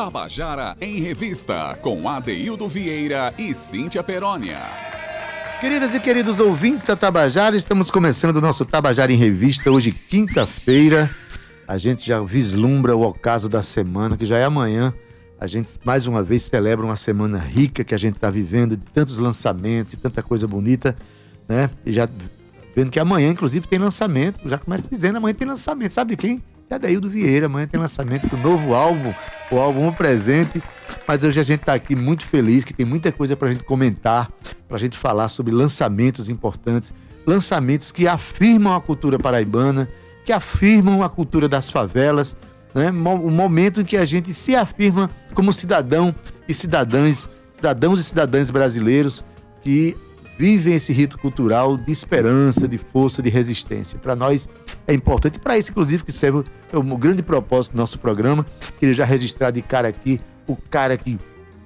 [0.00, 4.58] Tabajara em Revista, com Adeildo Vieira e Cíntia Perónia.
[5.60, 11.14] Queridas e queridos ouvintes da Tabajara, estamos começando o nosso Tabajara em Revista, hoje quinta-feira.
[11.68, 14.94] A gente já vislumbra o ocaso da semana, que já é amanhã.
[15.38, 18.86] A gente mais uma vez celebra uma semana rica que a gente está vivendo, de
[18.86, 20.96] tantos lançamentos e tanta coisa bonita,
[21.46, 21.68] né?
[21.84, 22.08] E já
[22.74, 24.40] vendo que amanhã, inclusive, tem lançamento.
[24.48, 25.92] Já começa dizendo, amanhã tem lançamento.
[25.92, 26.42] Sabe quem?
[26.70, 27.46] É Adaildo Vieira.
[27.46, 29.12] Amanhã tem lançamento do novo álbum,
[29.50, 30.62] o álbum Presente.
[31.06, 33.64] Mas hoje a gente está aqui muito feliz, que tem muita coisa para a gente
[33.64, 34.30] comentar,
[34.68, 36.94] para a gente falar sobre lançamentos importantes,
[37.26, 39.88] lançamentos que afirmam a cultura paraibana,
[40.24, 42.36] que afirmam a cultura das favelas,
[42.72, 42.90] né?
[42.90, 46.14] o momento em que a gente se afirma como cidadão
[46.48, 49.24] e cidadãs, cidadãos e cidadãs brasileiros
[49.60, 49.96] que
[50.40, 53.98] vivem esse rito cultural de esperança, de força, de resistência.
[53.98, 54.48] Para nós
[54.86, 58.46] é importante, para isso, inclusive, que serve o, grande propósito do nosso programa.
[58.78, 61.18] Queria já registrar de cara aqui o cara que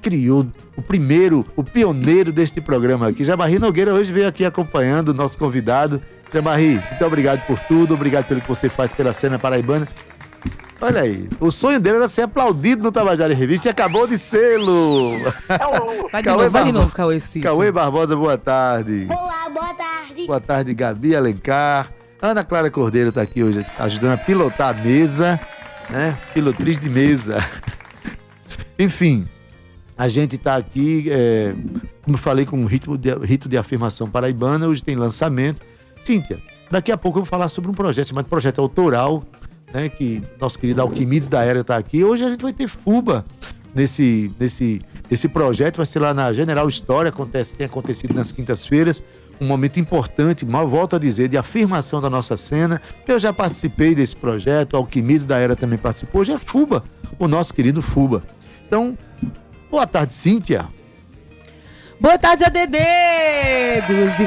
[0.02, 0.44] criou
[0.76, 3.22] o primeiro, o pioneiro deste programa aqui.
[3.22, 6.02] Jamarri Nogueira hoje veio aqui acompanhando o nosso convidado.
[6.32, 9.86] Jamarri, muito obrigado por tudo, obrigado pelo que você faz pela cena paraibana.
[10.80, 14.18] Olha aí, o sonho dele era ser aplaudido no Tabajara em Revista e acabou de
[14.18, 15.12] sê-lo.
[16.12, 17.44] Vai de novo, vai de novo, Cauê Cito.
[17.44, 19.06] Cauê Barbosa, boa tarde.
[19.08, 20.26] Olá, boa tarde.
[20.26, 21.90] Boa tarde, Gabi Alencar.
[22.20, 25.40] Ana Clara Cordeiro está aqui hoje ajudando a pilotar a mesa,
[25.88, 26.18] né?
[26.32, 27.44] Pilotriz de mesa.
[28.78, 29.26] Enfim,
[29.96, 31.54] a gente está aqui, é,
[32.02, 35.62] como falei, com um ritmo de, rito de afirmação paraibana, hoje tem lançamento.
[36.00, 39.24] Cíntia, daqui a pouco eu vou falar sobre um projeto chamado Projeto Autoral,
[39.74, 42.04] né, que nosso querido Alquimedes da Era está aqui.
[42.04, 43.26] Hoje a gente vai ter Fuba
[43.74, 44.80] nesse, nesse,
[45.10, 49.02] nesse projeto, vai ser lá na General História, acontece, tem acontecido nas quintas-feiras,
[49.40, 52.80] um momento importante, mal volto a dizer, de afirmação da nossa cena.
[53.06, 56.84] Eu já participei desse projeto, Alquimedes da Era também participou, hoje é Fuba,
[57.18, 58.22] o nosso querido Fuba.
[58.64, 58.96] Então,
[59.68, 60.66] boa tarde, Cíntia.
[62.00, 62.76] Boa tarde, ADD!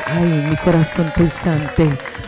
[0.08, 1.84] Ai, meu coração pulsante.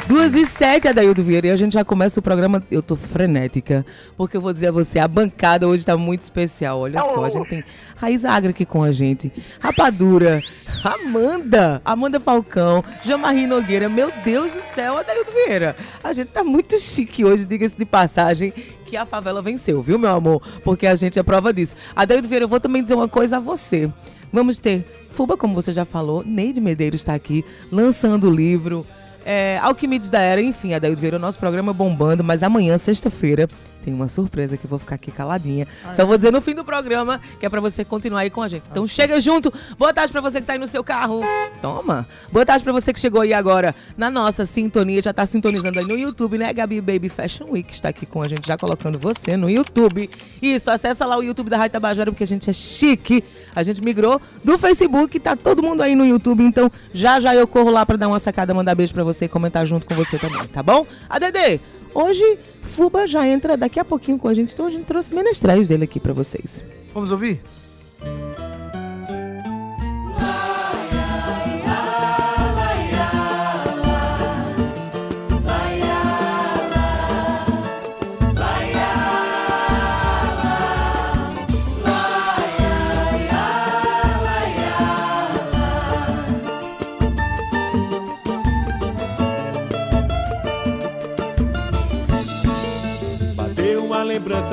[0.10, 1.46] Duas e sete, Adaildo Vieira.
[1.46, 2.64] E a gente já começa o programa.
[2.72, 3.86] Eu tô frenética,
[4.18, 6.80] porque eu vou dizer a você, a bancada hoje tá muito especial.
[6.80, 7.64] Olha só, a gente tem
[7.96, 9.32] Raiz Agra aqui com a gente.
[9.60, 10.42] Rapadura,
[10.84, 13.88] Amanda, Amanda Falcão, Jamarri Nogueira.
[13.88, 15.76] Meu Deus do céu, Adaildo Vieira.
[16.04, 18.52] A gente tá muito chique hoje, diga-se de passagem,
[18.88, 20.42] que a favela venceu, viu, meu amor?
[20.64, 21.76] Porque a gente é prova disso.
[21.96, 23.88] Adaildo Vieira, eu vou também dizer uma coisa a você.
[24.34, 28.86] Vamos ter Fuba, como você já falou, Neide Medeiros está aqui lançando o livro.
[29.26, 33.48] É, Alquimides da Era, enfim, Adaildo Vieira, o nosso programa bombando, mas amanhã, sexta-feira,
[33.84, 35.68] tem uma surpresa que eu vou ficar aqui caladinha.
[35.94, 38.48] Só vou dizer no fim do programa, que é para você continuar aí com a
[38.48, 38.64] gente.
[38.70, 38.94] Então Nossa.
[38.94, 39.54] chega junto.
[39.78, 41.22] Boa tarde para você que tá aí no seu carro.
[41.62, 42.08] Toma.
[42.32, 45.86] Boa tarde para você que chegou aí agora na nossa sintonia, já tá sintonizando aí
[45.86, 46.52] no YouTube, né?
[46.54, 50.10] Gabi Baby Fashion Week está aqui com a gente, já colocando você no YouTube.
[50.42, 53.24] Isso, acessa lá o YouTube da Rádio Tabajara, porque a gente é chique.
[53.56, 57.48] A gente migrou do Facebook, tá todo mundo aí no YouTube, então já já eu
[57.48, 60.18] corro lá para dar uma sacada, mandar beijo para você e comentar junto com você
[60.18, 60.86] também, tá bom?
[61.10, 61.60] ADD,
[61.94, 65.68] Hoje, Fuba já entra daqui a pouquinho com a gente, então a gente trouxe menestrais
[65.68, 66.64] dele aqui para vocês.
[66.94, 67.42] Vamos ouvir?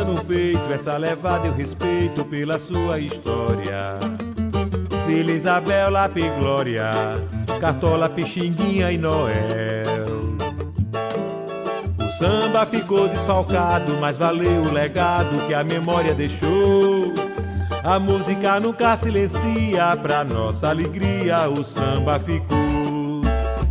[0.07, 3.99] No peito, essa levada eu respeito pela sua história.
[5.07, 6.91] Vila Isabel, Lápis Glória,
[7.61, 10.37] Cartola, Pixinguinha e Noel.
[12.01, 17.13] O samba ficou desfalcado, mas valeu o legado que a memória deixou.
[17.85, 22.57] A música nunca silencia, pra nossa alegria o samba ficou.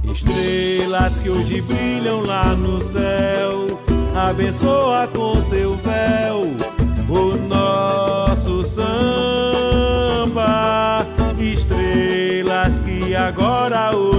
[0.04, 3.55] Estrelas que hoje brilham lá no céu
[4.16, 6.44] abençoa com seu véu
[7.10, 8.86] o nosso samba.
[11.38, 14.15] Estrelas que agora outro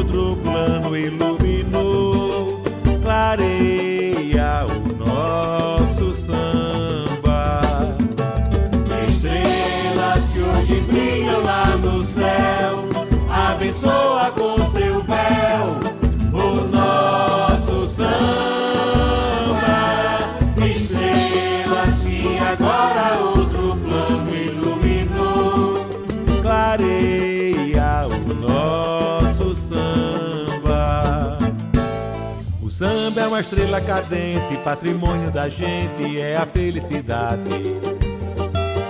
[33.37, 37.51] uma estrela cadente, patrimônio da gente, é a felicidade.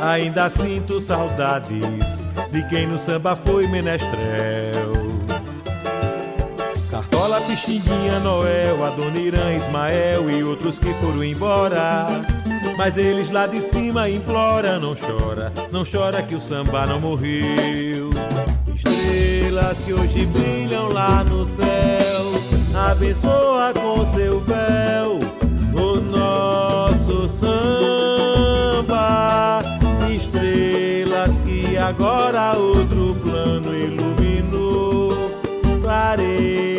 [0.00, 4.92] Ainda sinto saudades de quem no samba foi menestrel.
[6.88, 12.06] Cartola, Pixinguinha, Noel, Adoniran, Ismael e outros que foram embora.
[12.78, 18.10] Mas eles lá de cima imploram, não chora, não chora que o samba não morreu.
[18.72, 22.05] Estrelas que hoje brilham lá no céu,
[22.76, 25.18] abençoa com seu véu
[25.74, 28.86] o nosso samba.
[30.14, 35.16] Estrelas que agora outro plano iluminou,
[35.82, 36.75] clareia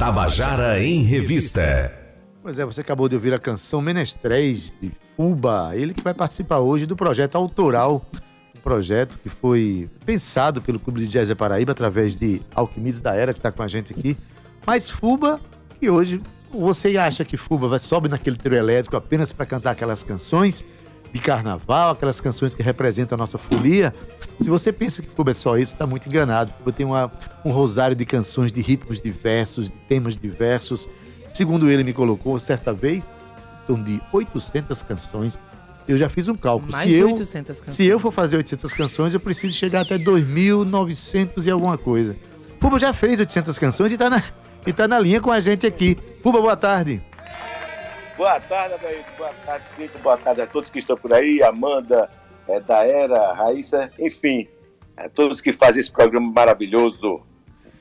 [0.00, 1.92] Tabajara em Revista.
[2.42, 6.58] Pois é, você acabou de ouvir a canção Menestréis de Fuba, ele que vai participar
[6.60, 8.02] hoje do projeto autoral,
[8.56, 13.14] um projeto que foi pensado pelo Clube de Jazz da Paraíba através de Alquimides da
[13.14, 14.16] Era, que está com a gente aqui.
[14.66, 15.38] Mas Fuba,
[15.78, 20.02] que hoje você acha que Fuba vai sobe naquele trio elétrico apenas para cantar aquelas
[20.02, 20.64] canções
[21.12, 23.94] de carnaval, aquelas canções que representam a nossa folia?
[24.40, 26.52] Se você pensa que Fuba é só isso, está muito enganado.
[26.58, 27.10] Fuba tem uma,
[27.44, 30.88] um rosário de canções de ritmos diversos, de temas diversos.
[31.28, 33.10] Segundo ele me colocou certa vez,
[33.66, 35.38] torno de 800 canções.
[35.86, 36.70] Eu já fiz um cálculo.
[36.70, 37.74] Mais se eu, 800 canções.
[37.74, 42.16] Se eu for fazer 800 canções, eu preciso chegar até 2.900 e alguma coisa.
[42.60, 44.22] Fuba já fez 800 canções e tá na,
[44.66, 45.96] e tá na linha com a gente aqui.
[46.22, 47.02] Fuba, boa tarde.
[48.20, 49.02] Boa tarde, Adair.
[49.16, 49.98] Boa tarde, Cito.
[50.00, 51.42] Boa tarde a todos que estão por aí.
[51.42, 52.10] Amanda,
[52.46, 54.46] é, Daera, Raíssa, enfim,
[54.94, 57.22] a todos que fazem esse programa maravilhoso.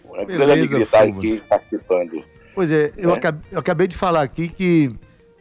[0.06, 2.24] É uma grande Beleza, alegria estar aqui participando.
[2.56, 3.18] Pois é, eu, É.
[3.18, 4.89] acabei, eu acabei de falar aqui que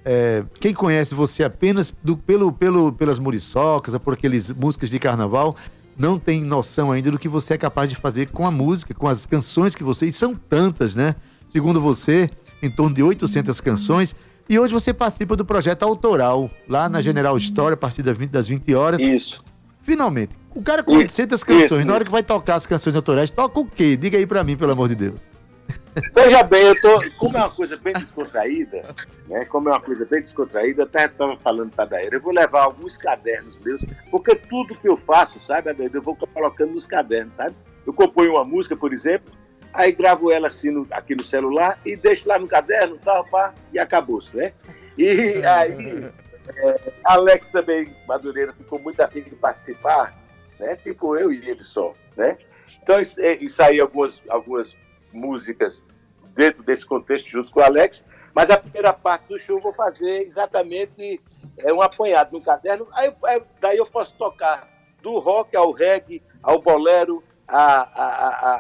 [0.05, 5.55] é, quem conhece você apenas do- pelo, pelo, pelas muriçocas por aqueles músicas de carnaval
[5.97, 9.07] não tem noção ainda do que você é capaz de fazer com a música, com
[9.07, 10.07] as canções que você.
[10.07, 11.15] E são tantas, né?
[11.47, 12.29] Segundo você,
[12.61, 14.13] em torno de 800 canções.
[14.49, 18.31] E hoje você participa do projeto autoral, lá na General Store, a partir das 20,
[18.31, 19.01] das 20 horas.
[19.01, 19.45] Isso.
[19.83, 20.35] Finalmente.
[20.55, 23.61] O cara com Isso, 800 canções, na hora que vai tocar as canções autorais, toca
[23.61, 23.97] o quê?
[23.97, 25.21] Diga aí pra mim, pelo amor de Deus.
[26.15, 26.99] Veja bem, eu tô.
[27.19, 28.95] Como é uma coisa bem descontraída,
[29.29, 29.45] né?
[29.45, 32.63] Como é uma coisa bem descontraída, até estava falando para a Daíra, eu vou levar
[32.63, 37.35] alguns cadernos meus, porque tudo que eu faço, sabe, Adair, eu vou colocando nos cadernos,
[37.35, 37.55] sabe?
[37.87, 39.33] Eu componho uma música, por exemplo,
[39.79, 43.55] aí gravo ela assim no- aqui no celular e deixo lá no caderno, tal, pá,
[43.73, 44.53] e acabou-se, né?
[44.97, 45.07] E
[45.47, 46.11] aí,
[46.57, 50.15] é, Alex também, Madureira, ficou muito afim de participar,
[50.59, 50.77] né?
[50.77, 52.37] Tipo eu e ele só, né?
[52.83, 54.77] Então, isso, é, isso aí, algumas, algumas
[55.13, 55.87] músicas
[56.35, 58.05] dentro desse contexto, junto com o Alex,
[58.35, 61.21] mas a primeira parte do show eu vou fazer exatamente
[61.59, 64.69] é, um apanhado no caderno, aí, aí- daí eu posso tocar
[65.03, 67.81] do rock ao reggae, ao bolero, a,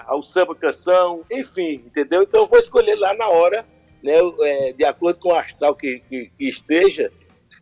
[0.01, 2.23] a- ao samba canção, enfim, entendeu?
[2.23, 3.65] Então eu vou escolher lá na hora,
[4.03, 7.13] né, é, de acordo com o astral que, que- que esteja,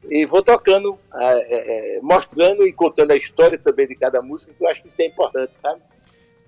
[0.09, 4.63] e vou tocando, é, é, mostrando e contando a história também de cada música, que
[4.65, 5.81] eu acho que isso é importante, sabe?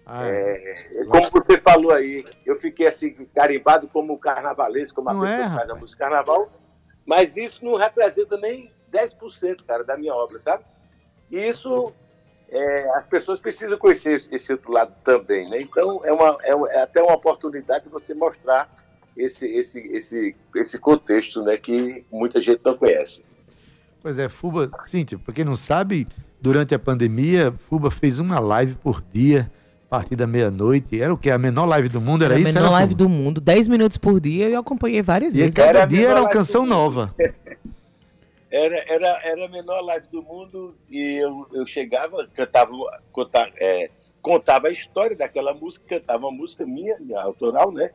[0.06, 0.74] Ah, É,
[1.10, 5.48] como você falou aí, eu fiquei assim, carimbado como carnavalesco, como a Não pessoa é,
[5.50, 6.50] que faz a música carnaval,
[7.04, 10.64] mas isso não representa nem 10%, cara, da minha obra, sabe?
[11.30, 11.92] E isso,
[12.50, 15.60] é, as pessoas precisam conhecer esse, outro lado também, né?
[15.60, 18.68] Então, é, uma, é, é até uma oportunidade de você mostrar
[19.16, 23.22] esse, esse, esse, esse contexto, né, que muita gente não conhece.
[24.00, 26.06] Pois é, Fuba, Cíntia, pra quem não sabe,
[26.40, 29.50] durante a pandemia, Fuba fez uma live por dia,
[29.86, 31.00] a partir da meia-noite.
[31.00, 31.30] Era o quê?
[31.30, 32.24] A menor live do mundo?
[32.24, 32.52] Era, Era a isso?
[32.52, 33.04] menor Era, live Fuba?
[33.04, 35.54] do mundo, 10 minutos por dia, eu acompanhei várias E vezes.
[35.54, 37.14] cada Era a dia era uma canção nova.
[38.50, 42.72] Era, era, era a menor live do mundo e eu, eu chegava, cantava,
[43.12, 43.90] contava, é,
[44.22, 47.92] contava a história daquela música, cantava uma música minha, minha autoral, né?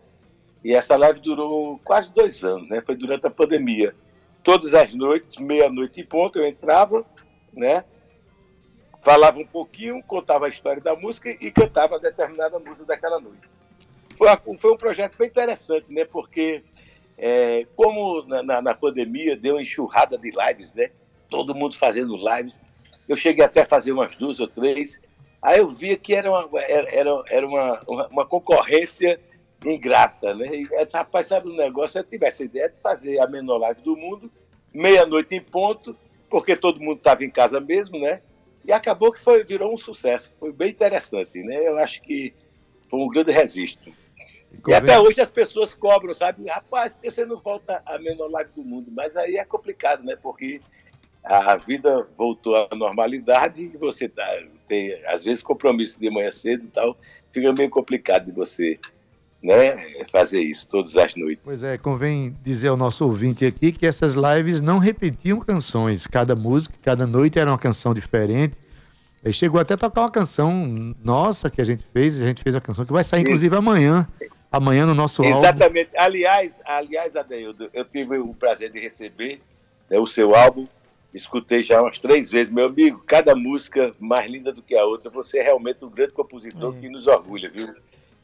[0.64, 2.82] E essa live durou quase dois anos, né?
[2.82, 3.96] Foi durante a pandemia.
[4.44, 7.04] Todas as noites, meia-noite e ponto, eu entrava,
[7.52, 7.84] né?
[9.02, 13.50] Falava um pouquinho, contava a história da música e cantava determinada música daquela noite.
[14.16, 16.06] Foi, foi um projeto bem interessante, né?
[16.06, 16.64] Porque
[17.18, 20.90] é, como na, na, na, pandemia deu uma enxurrada de lives, né?
[21.30, 22.60] Todo mundo fazendo lives.
[23.08, 25.00] Eu cheguei até a fazer umas duas ou três.
[25.42, 29.20] Aí eu via que era uma, era, era uma, uma, uma concorrência
[29.66, 30.50] ingrata, né?
[30.54, 32.00] E rapaz, sabe um negócio?
[32.00, 34.32] Eu tivesse a ideia de fazer a menor live do mundo,
[34.74, 35.96] meia-noite em ponto,
[36.30, 38.22] porque todo mundo estava em casa mesmo, né?
[38.66, 40.34] E acabou que foi, virou um sucesso.
[40.40, 41.68] Foi bem interessante, né?
[41.68, 42.34] Eu acho que
[42.90, 43.94] foi um grande registro.
[44.68, 46.48] E até hoje as pessoas cobram, sabe?
[46.48, 48.92] Rapaz, você não volta a menor live do mundo.
[48.92, 50.16] Mas aí é complicado, né?
[50.16, 50.62] Porque
[51.24, 54.26] a vida voltou à normalidade e você tá,
[54.68, 56.98] tem, às vezes, compromisso de manhã cedo e tal.
[57.32, 58.80] Fica meio complicado de você
[59.42, 61.44] né, fazer isso todas as noites.
[61.44, 66.08] Pois é, convém dizer ao nosso ouvinte aqui que essas lives não repetiam canções.
[66.08, 68.60] Cada música, cada noite era uma canção diferente.
[69.24, 72.54] Ele chegou até a tocar uma canção nossa que a gente fez, a gente fez
[72.54, 74.08] uma canção que vai sair, inclusive, amanhã
[74.54, 75.90] amanhã no nosso Exatamente.
[75.96, 76.06] Álbum.
[76.06, 79.42] Aliás, aliás, Adeildo, eu tive o prazer de receber
[79.90, 80.68] né, o seu álbum,
[81.12, 82.54] escutei já umas três vezes.
[82.54, 85.10] Meu amigo, cada música mais linda do que a outra.
[85.10, 86.80] Você é realmente um grande compositor é.
[86.80, 87.74] que nos orgulha, viu?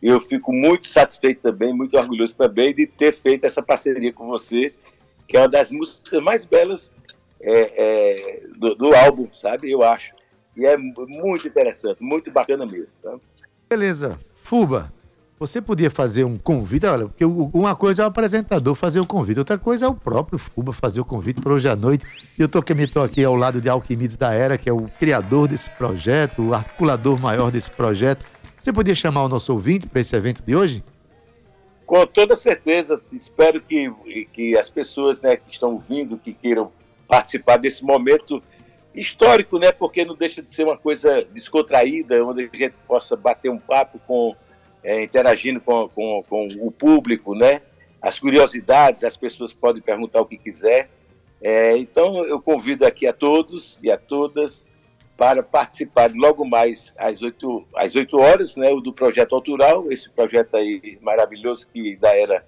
[0.02, 4.28] E eu fico muito satisfeito também, muito orgulhoso também de ter feito essa parceria com
[4.28, 4.74] você,
[5.28, 6.94] que é uma das músicas mais belas
[7.42, 9.70] é, é, do, do, álbum, sabe?
[9.70, 10.14] Eu acho.
[10.56, 12.88] E é muito interessante, muito bacana mesmo.
[13.02, 13.18] Tá?
[13.68, 14.20] Beleza.
[14.36, 14.92] Fuba,
[15.40, 19.40] você podia fazer um convite, olha, porque uma coisa é o apresentador fazer o convite,
[19.40, 22.06] outra coisa é o próprio Fuba fazer o convite para hoje à noite.
[22.38, 24.90] E eu estou aqui, tô aqui ao lado de Alquimides da Era, que é o
[25.00, 28.26] criador desse projeto, o articulador maior desse projeto.
[28.58, 30.84] Você podia chamar o nosso ouvinte para esse evento de hoje?
[31.86, 33.02] Com toda certeza.
[33.14, 33.90] Espero que,
[34.34, 36.70] que as pessoas né, que estão vindo, que queiram
[37.08, 38.44] participar desse momento
[38.94, 39.72] histórico, né?
[39.72, 44.00] Porque não deixa de ser uma coisa descontraída, onde a gente possa bater um papo
[44.06, 44.36] com
[44.84, 47.62] é, interagindo com, com, com, o público, né?
[48.02, 50.90] As curiosidades, as pessoas podem perguntar o que quiser.
[51.42, 54.66] É, então, eu convido aqui a todos e a todas
[55.18, 60.56] para participar logo mais às 8, às 8 horas, né, do projeto autoral, esse projeto
[60.56, 62.46] aí maravilhoso que da Era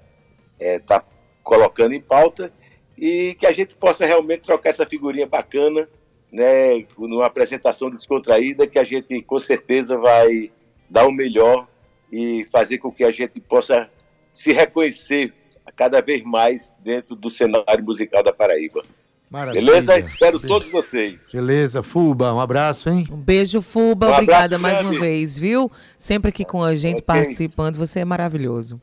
[0.58, 1.04] está é,
[1.44, 2.52] colocando em pauta,
[2.98, 5.88] e que a gente possa realmente trocar essa figurinha bacana,
[6.32, 10.50] né, numa apresentação descontraída, que a gente com certeza vai
[10.90, 11.68] dar o melhor
[12.12, 13.90] e fazer com que a gente possa
[14.34, 15.34] se reconhecer
[15.76, 18.82] cada vez mais dentro do cenário musical da Paraíba.
[19.30, 19.66] Maravilha.
[19.66, 19.98] Beleza?
[19.98, 21.30] Espero todos vocês.
[21.32, 23.08] Beleza, Fuba, um abraço, hein?
[23.10, 24.10] Um beijo, Fuba.
[24.10, 25.72] Um Obrigada mais uma vez, viu?
[25.98, 27.06] Sempre aqui com a gente okay.
[27.06, 27.78] participando.
[27.78, 28.82] Você é maravilhoso.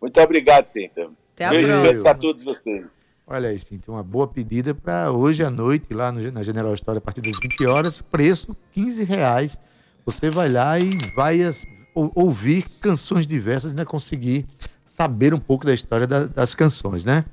[0.00, 1.10] Muito obrigado, Cinta.
[1.34, 2.02] Até a beijo, próxima.
[2.02, 2.86] para todos vocês.
[3.26, 6.98] Olha aí, Cinta, uma boa pedida para hoje à noite, lá no, na General História,
[6.98, 8.00] a partir das 20 horas.
[8.00, 9.60] Preço 15 reais.
[10.06, 11.66] Você vai lá e vai as,
[12.14, 13.84] ouvir canções diversas, né?
[13.84, 14.46] Conseguir
[14.86, 17.24] saber um pouco da história da, das canções, né?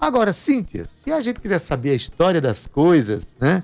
[0.00, 3.62] Agora, Cíntia, se a gente quiser saber a história das coisas, né?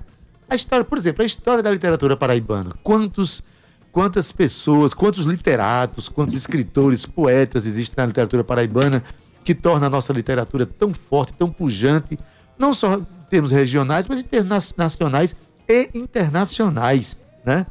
[0.49, 2.75] A história, por exemplo, a história da literatura paraibana.
[2.83, 3.43] Quantos,
[3.91, 9.03] quantas pessoas, quantos literatos, quantos escritores, poetas existem na literatura paraibana
[9.43, 12.17] que torna a nossa literatura tão forte, tão pujante,
[12.57, 15.35] não só em termos regionais, mas em termos nacionais
[15.67, 17.65] e internacionais, né?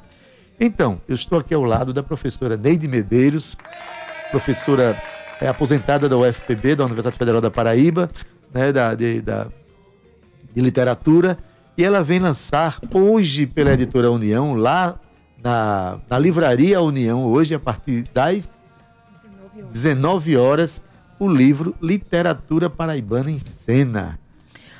[0.58, 3.56] Então, eu estou aqui ao lado da professora Neide Medeiros,
[4.30, 4.96] professora
[5.40, 8.10] é, aposentada da UFPB, da Universidade Federal da Paraíba,
[8.52, 9.48] né, da, de, da,
[10.54, 11.36] de literatura,
[11.76, 14.98] e ela vem lançar hoje pela editora União, lá
[15.42, 18.62] na, na livraria União, hoje a partir das
[19.72, 20.82] 19 horas,
[21.18, 24.18] o livro Literatura Paraibana em Cena.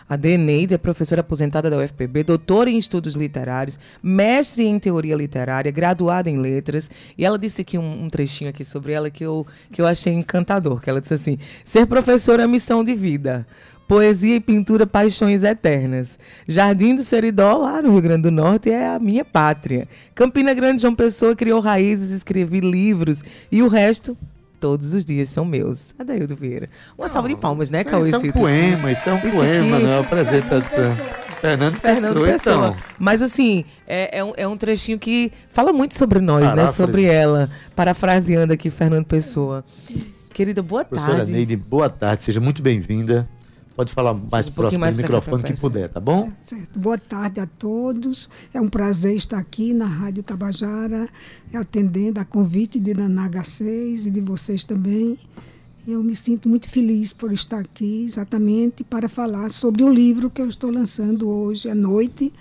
[0.09, 5.73] A Deneide é professora aposentada da UFPB, doutora em estudos literários, mestre em teoria literária,
[5.73, 6.91] graduada em letras.
[7.17, 10.13] E ela disse aqui um, um, trechinho aqui sobre ela que eu, que eu achei
[10.13, 13.47] encantador, que ela disse assim, ser professora é missão de vida.
[13.89, 16.19] Poesia e pintura, paixões eternas.
[16.49, 19.87] Jardim do Seridó, lá no Rio Grande do Norte, é a minha pátria.
[20.15, 23.23] Campina Grande, João Pessoa, criou raízes, escrevi livros.
[23.53, 24.17] E o resto,
[24.65, 25.95] todos os dias são meus.
[25.99, 26.71] Adaildo Vieira.
[26.97, 29.77] Uma salva de palmas, né, Cauê Isso é um poema, isso é um isso poema,
[29.77, 29.85] aqui...
[29.85, 30.97] não é apresentação.
[31.39, 32.67] Fernando, Fernando Pessoa, Pessoa.
[32.69, 32.77] Então.
[32.99, 36.49] Mas assim, é, é, um, é um trechinho que fala muito sobre nós, né?
[36.49, 36.81] Paráfrase.
[36.81, 36.87] né?
[36.87, 37.51] Sobre ela.
[37.77, 39.63] Parafraseando aqui Fernando Pessoa.
[40.33, 41.33] Querida, boa Professora tarde.
[41.33, 43.29] Neide, boa tarde, seja muito bem-vinda.
[43.75, 46.31] Pode falar mais Um próximo mais do microfone que puder, tá bom?
[46.43, 46.79] Certo.
[46.79, 48.29] Boa tarde a todos.
[48.53, 51.09] É um prazer estar aqui na Rádio Tabajara,
[51.53, 55.19] atendendo a convite de Naná H6 e de vocês também.
[55.87, 60.41] Eu me sinto muito feliz por estar aqui, exatamente para falar sobre o livro que
[60.41, 62.33] eu estou lançando hoje à noite,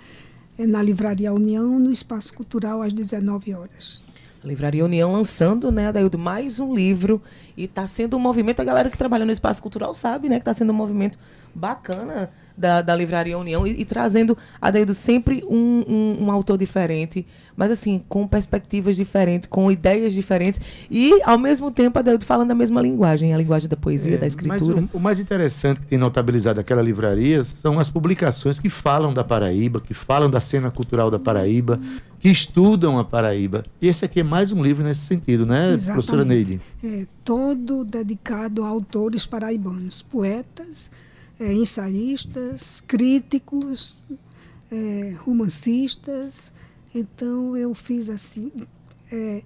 [0.56, 4.00] é na Livraria União, no Espaço Cultural, às 19 horas.
[4.44, 7.20] Livraria União lançando, né, Adaildo, mais um livro.
[7.56, 10.42] E está sendo um movimento, a galera que trabalha no espaço cultural sabe, né, que
[10.42, 11.18] está sendo um movimento
[11.54, 17.26] bacana da, da Livraria União e, e trazendo, Adaildo, sempre um, um, um autor diferente,
[17.56, 22.54] mas assim, com perspectivas diferentes, com ideias diferentes e, ao mesmo tempo, Adaildo falando a
[22.54, 24.88] mesma linguagem, a linguagem da poesia, É, da Mas escritura.
[24.92, 29.24] o, o mais interessante que tem notabilizado aquela livraria são as publicações que falam da
[29.24, 31.80] Paraíba, que falam da cena cultural da Paraíba,
[32.18, 33.64] que estudam a Paraíba.
[33.80, 36.60] E esse aqui é mais um livro nesse sentido, né, professora Neide?
[36.82, 40.90] É, todo dedicado a autores paraibanos, poetas,
[41.38, 43.96] é, ensaístas, críticos,
[44.70, 46.52] é, romancistas.
[46.94, 48.52] Então eu fiz assim.
[49.10, 49.42] é,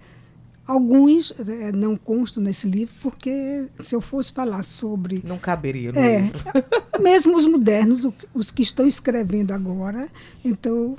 [0.67, 5.99] alguns é, não constam nesse livro, porque se eu fosse falar sobre Não caberia no
[5.99, 6.39] é, livro.
[7.01, 10.09] mesmo os modernos, os que estão escrevendo agora,
[10.45, 10.97] então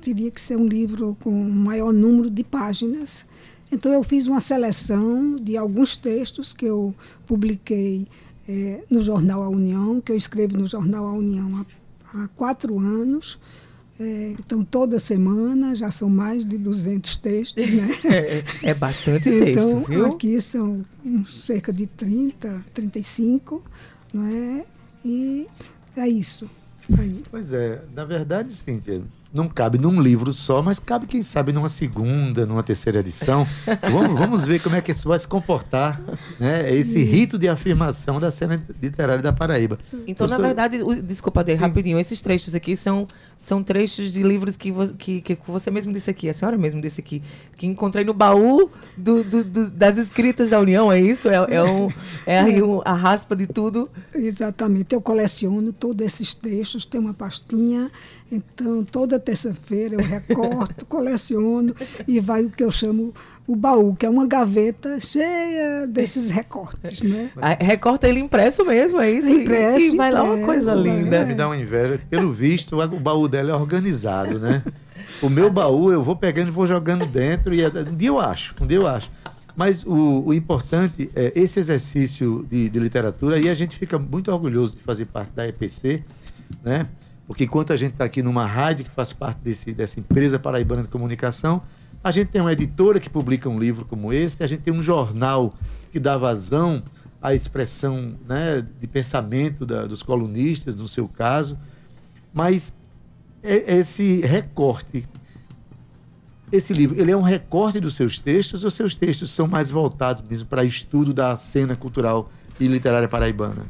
[0.00, 3.26] teria que ser um livro com um maior número de páginas.
[3.70, 6.94] Então eu fiz uma seleção de alguns textos que eu
[7.26, 8.06] publiquei
[8.48, 11.64] eh, no jornal A União, que eu escrevo no jornal A União
[12.14, 13.38] há, há quatro anos.
[14.00, 17.88] Eh, então toda semana já são mais de 200 textos, né?
[18.62, 20.06] É, é bastante texto, Então, viu?
[20.06, 20.84] aqui são
[21.26, 23.62] cerca de 30, 35,
[24.12, 24.64] não é?
[25.04, 25.46] E
[25.96, 26.48] é isso.
[26.98, 27.22] Aí.
[27.30, 31.68] Pois é, na verdade, Cíntia, não cabe num livro só, mas cabe, quem sabe, numa
[31.68, 33.46] segunda, numa terceira edição.
[33.90, 36.00] vamos, vamos ver como é que isso vai se comportar,
[36.38, 36.70] né?
[36.74, 39.78] Esse rito de afirmação da cena literária da Paraíba.
[40.06, 41.62] Então, na verdade, o- desculpa, Dei, Sim.
[41.62, 43.06] rapidinho, esses trechos aqui são,
[43.38, 46.82] são trechos de livros que, vo- que, que você mesmo disse aqui, a senhora mesmo
[46.82, 47.22] disse aqui,
[47.56, 51.28] que encontrei no baú do, do- do- das escritas da União, é isso?
[51.28, 51.88] É, é, um,
[52.26, 53.88] é aí um- a raspa de tudo.
[54.14, 54.94] Exatamente.
[54.94, 57.90] Eu coleciono todos esses textos, tenho uma pastinha,
[58.30, 61.74] então toda terça-feira eu recorto, coleciono
[62.06, 63.14] e vai o que eu chamo
[63.46, 67.30] o baú, que é uma gaveta cheia desses recortes, né?
[67.40, 69.28] Ah, Recorta ele impresso mesmo, é isso?
[69.28, 71.24] E- Impresso, E vai lá uma impresso, coisa linda.
[71.24, 72.00] Me dá uma inveja.
[72.10, 74.62] Pelo visto, o baú dela é organizado, né?
[75.20, 78.54] O meu baú eu vou pegando e vou jogando dentro e um dia eu acho,
[78.60, 79.10] um dia eu acho.
[79.54, 84.32] Mas o, o importante é esse exercício de, de literatura e a gente fica muito
[84.32, 86.02] orgulhoso de fazer parte da EPC,
[86.64, 86.86] né?
[87.26, 90.82] Porque enquanto a gente está aqui numa rádio que faz parte desse, dessa empresa paraibana
[90.82, 91.62] de comunicação,
[92.02, 94.82] a gente tem uma editora que publica um livro como esse, a gente tem um
[94.82, 95.54] jornal
[95.92, 96.82] que dá vazão
[97.20, 101.56] à expressão né, de pensamento da- dos colunistas, no seu caso,
[102.34, 102.76] mas
[103.42, 105.06] é- esse recorte,
[106.50, 110.22] esse livro, ele é um recorte dos seus textos ou seus textos são mais voltados
[110.28, 112.30] mesmo para estudo da cena cultural
[112.60, 113.64] e literária paraibana?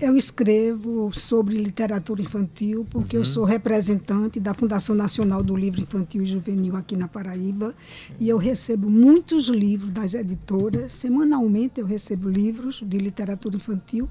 [0.00, 6.22] Eu escrevo sobre literatura infantil porque eu sou representante da Fundação Nacional do Livro Infantil
[6.22, 7.72] e Juvenil aqui na Paraíba
[8.18, 10.94] e eu recebo muitos livros das editoras.
[10.94, 14.08] Semanalmente eu recebo livros de literatura infantil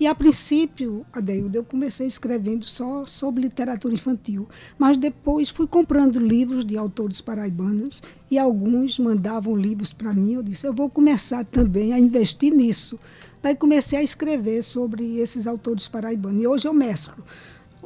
[0.00, 6.18] e a princípio, Adeildo, eu comecei escrevendo só sobre literatura infantil, mas depois fui comprando
[6.18, 10.32] livros de autores paraibanos e alguns mandavam livros para mim.
[10.32, 12.98] Eu disse, eu vou começar também a investir nisso.
[13.42, 16.42] Daí comecei a escrever sobre esses autores paraibanos.
[16.42, 17.24] E hoje eu mesclo.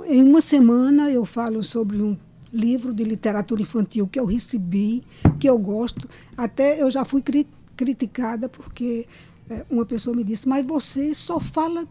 [0.06, 2.16] Em uma semana eu falo sobre um
[2.52, 5.02] livro de literatura infantil que eu recebi,
[5.38, 6.08] que eu gosto.
[6.36, 9.06] Até eu já fui cri criticada porque
[9.50, 11.84] eh, uma pessoa me disse, mas você só fala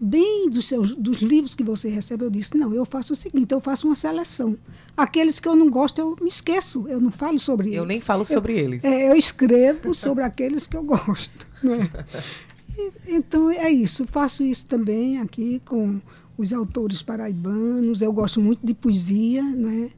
[0.00, 2.24] bem dos, seus, dos livros que você recebe.
[2.24, 4.58] Eu disse, não, eu faço o seguinte, eu faço uma seleção.
[4.96, 7.78] Aqueles que eu não gosto, eu me esqueço, eu não falo sobre eles.
[7.78, 8.82] Eu nem falo sobre eles.
[8.82, 11.52] É, eu escrevo sobre aqueles que eu gosto.
[11.62, 11.88] Né?
[13.06, 14.06] Então é isso.
[14.06, 16.00] Faço isso também aqui com
[16.36, 18.00] os autores paraibanos.
[18.00, 19.90] Eu gosto muito de poesia, né?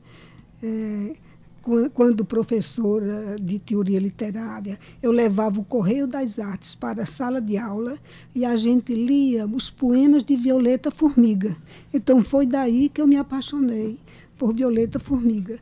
[0.63, 1.17] É,
[1.63, 7.41] quan- quando professora de teoria literária, eu levava o Correio das Artes para a sala
[7.41, 7.97] de aula
[8.35, 11.57] e a gente lia os poemas de Violeta Formiga.
[11.93, 13.99] Então foi daí que eu me apaixonei
[14.39, 15.59] por Violeta Formiga.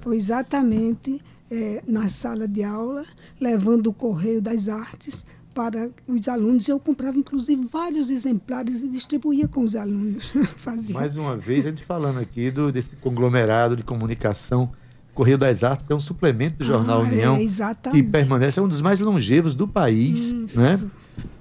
[0.00, 3.04] Foi exatamente eh, na sala de aula,
[3.40, 5.24] levando o Correio das Artes
[5.56, 6.68] para os alunos.
[6.68, 10.30] Eu comprava, inclusive, vários exemplares e distribuía com os alunos.
[10.58, 10.94] Fazia.
[10.94, 14.70] Mais uma vez, a gente falando aqui do, desse conglomerado de comunicação.
[15.14, 18.10] Correio das Artes é um suplemento do Jornal Ah, é, União, que exatamente.
[18.10, 20.30] permanece, é um dos mais longevos do país.
[20.30, 20.60] Isso.
[20.60, 20.78] Né?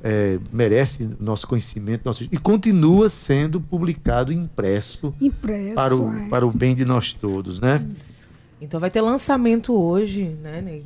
[0.01, 5.75] é, merece nosso conhecimento nosso, e continua sendo publicado impresso, Impresso.
[5.75, 6.29] para, o, é.
[6.29, 7.85] para o bem de nós todos, né?
[8.61, 10.85] Então vai ter lançamento hoje, né, Ney?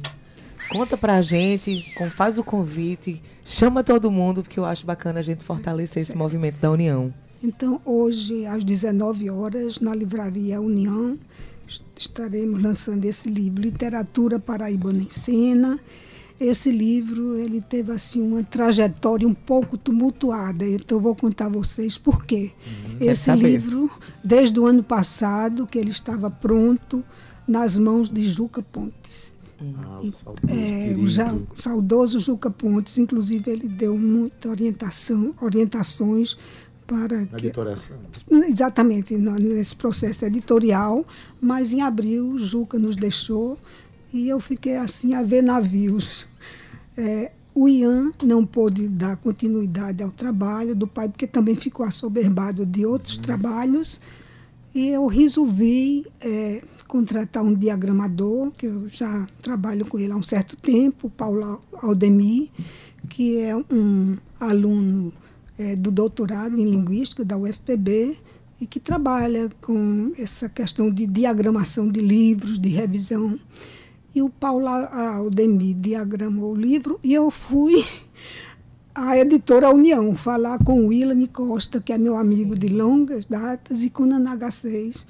[0.70, 1.84] Conta pra gente,
[2.16, 6.60] faz o convite, chama todo mundo, porque eu acho bacana a gente fortalecer esse movimento
[6.60, 7.12] da União.
[7.42, 11.18] Então, hoje, às 19 horas, na Livraria União,
[11.68, 15.80] est- estaremos lançando esse livro, Literatura Paraibana em Cena.
[16.40, 20.66] Esse livro, ele teve, assim, uma trajetória um pouco tumultuada.
[20.68, 22.52] Então, eu vou contar a vocês por quê.
[23.00, 23.90] quero Esse livro,
[24.24, 27.04] desde o ano passado, que ele estava pronto
[27.48, 29.39] nas mãos de Juca Pontes.
[29.78, 35.34] Ah, o saudoso É, o ja- o saudoso Juca Pontes, inclusive, ele deu muita orientação,
[35.42, 36.38] orientações
[36.88, 37.98] para Na que, editoração.
[38.48, 41.06] exatamente nesse processo editorial,
[41.42, 43.58] mas em abril o Juca nos deixou
[44.14, 46.26] e eu fiquei assim a ver navios.
[46.98, 52.66] É, o Ian não pôde dar continuidade ao trabalho do pai, porque também ficou assoberbado
[52.66, 54.00] de outros trabalhos,
[54.74, 60.24] e eu resolvi é, contratar um diagramador, que eu já trabalho com ele há um
[60.24, 62.50] certo tempo, Paulo Aldemir,
[63.08, 65.14] que é um aluno
[65.58, 68.18] é, do doutorado em linguística da UFPB
[68.60, 73.40] e que trabalha com essa questão de diagramação de livros, de revisão.
[74.14, 77.86] E o Paulo Aldemir diagramou o livro e eu fui
[78.96, 83.84] à editora União falar com o William Costa, que é meu amigo de longas datas,
[83.84, 85.06] e com Naná H6.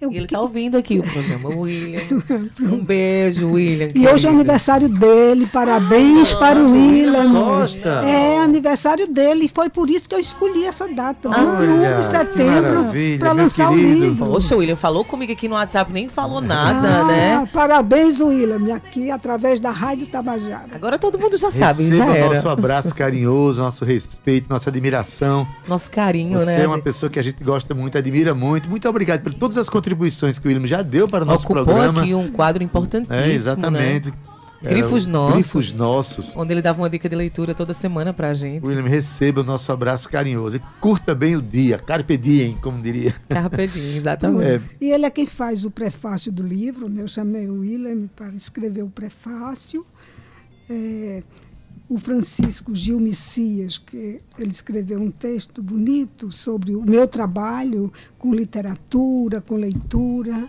[0.00, 2.00] Eu ele que- tá ouvindo aqui o programa, o William.
[2.62, 3.90] Um beijo, William.
[3.94, 7.32] E hoje é aniversário dele, parabéns para o William.
[7.32, 7.88] Costa.
[8.06, 12.04] É aniversário dele, e foi por isso que eu escolhi essa data, 21 Olha, de
[12.06, 14.04] setembro, para lançar o querido.
[14.04, 14.26] livro.
[14.26, 17.48] Poxa, o William falou comigo aqui no WhatsApp, nem falou nada, Ah, né?
[17.52, 20.68] Parabéns, William, aqui através da Rádio Tabajara.
[20.74, 22.34] Agora todo mundo já sabe, Receba já era.
[22.34, 25.46] nosso abraço carinhoso, nosso respeito, nossa admiração.
[25.66, 26.62] Nosso carinho, Você né?
[26.62, 28.68] é uma pessoa que a gente gosta muito, admira muito.
[28.70, 31.64] Muito obrigado por todas as contribuições que o William já deu para o nosso Ocupou
[31.64, 32.02] programa.
[32.02, 34.10] aqui um quadro importantíssimo, É, exatamente.
[34.10, 34.16] né?
[34.60, 35.34] É, Grifos o- nossos.
[35.34, 36.36] Grifos nossos.
[36.36, 38.66] Onde ele dava uma dica de leitura toda semana pra gente.
[38.66, 40.56] William, receba o nosso abraço carinhoso.
[40.56, 43.14] E curta bem o dia, carpe diem, como diria.
[43.28, 44.64] Carpedinho, exatamente.
[44.80, 47.02] É, E ele é quem faz o prefácio do livro, né?
[47.02, 49.86] eu chamei o William para escrever o prefácio.
[50.68, 51.22] É,
[51.88, 58.34] o Francisco Gil Messias, que ele escreveu um texto bonito sobre o meu trabalho com
[58.34, 60.48] literatura, com leitura.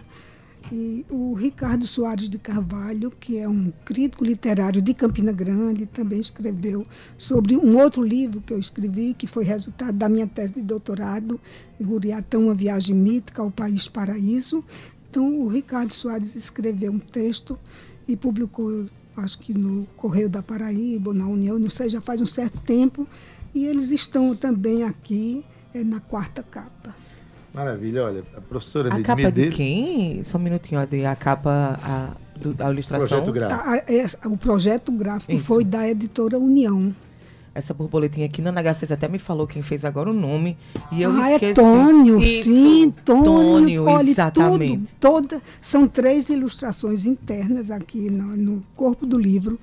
[0.71, 6.19] E o Ricardo Soares de Carvalho, que é um crítico literário de Campina Grande, também
[6.19, 6.85] escreveu
[7.17, 11.39] sobre um outro livro que eu escrevi, que foi resultado da minha tese de doutorado,
[11.81, 14.63] Guriatã, uma viagem mítica ao País Paraíso.
[15.09, 17.57] Então, o Ricardo Soares escreveu um texto
[18.07, 18.85] e publicou,
[19.19, 23.07] acho que no Correio da Paraíba, na União, não sei, já faz um certo tempo.
[23.53, 26.93] E eles estão também aqui eh, na quarta capa.
[27.53, 30.23] maravilha, olha, a professora A capa de Medeiros, quem?
[30.23, 30.79] Só um minutinho.
[30.81, 33.07] A capa, a, do, a ilustração.
[33.07, 33.69] projeto gráfico.
[33.69, 35.45] A- a- o projeto gráfico Isso.
[35.45, 36.93] foi da editora União.
[37.53, 40.57] Essa borboletinha aqui na NH6 até me falou quem fez agora o nome.
[40.91, 41.51] E eu ah, esqueci.
[41.51, 43.23] é Tônio, Isso, sim, Tônio.
[43.23, 44.93] Tônio, olha, exatamente.
[44.99, 49.59] tudo, toda, são três ilustrações internas aqui no, no corpo do livro,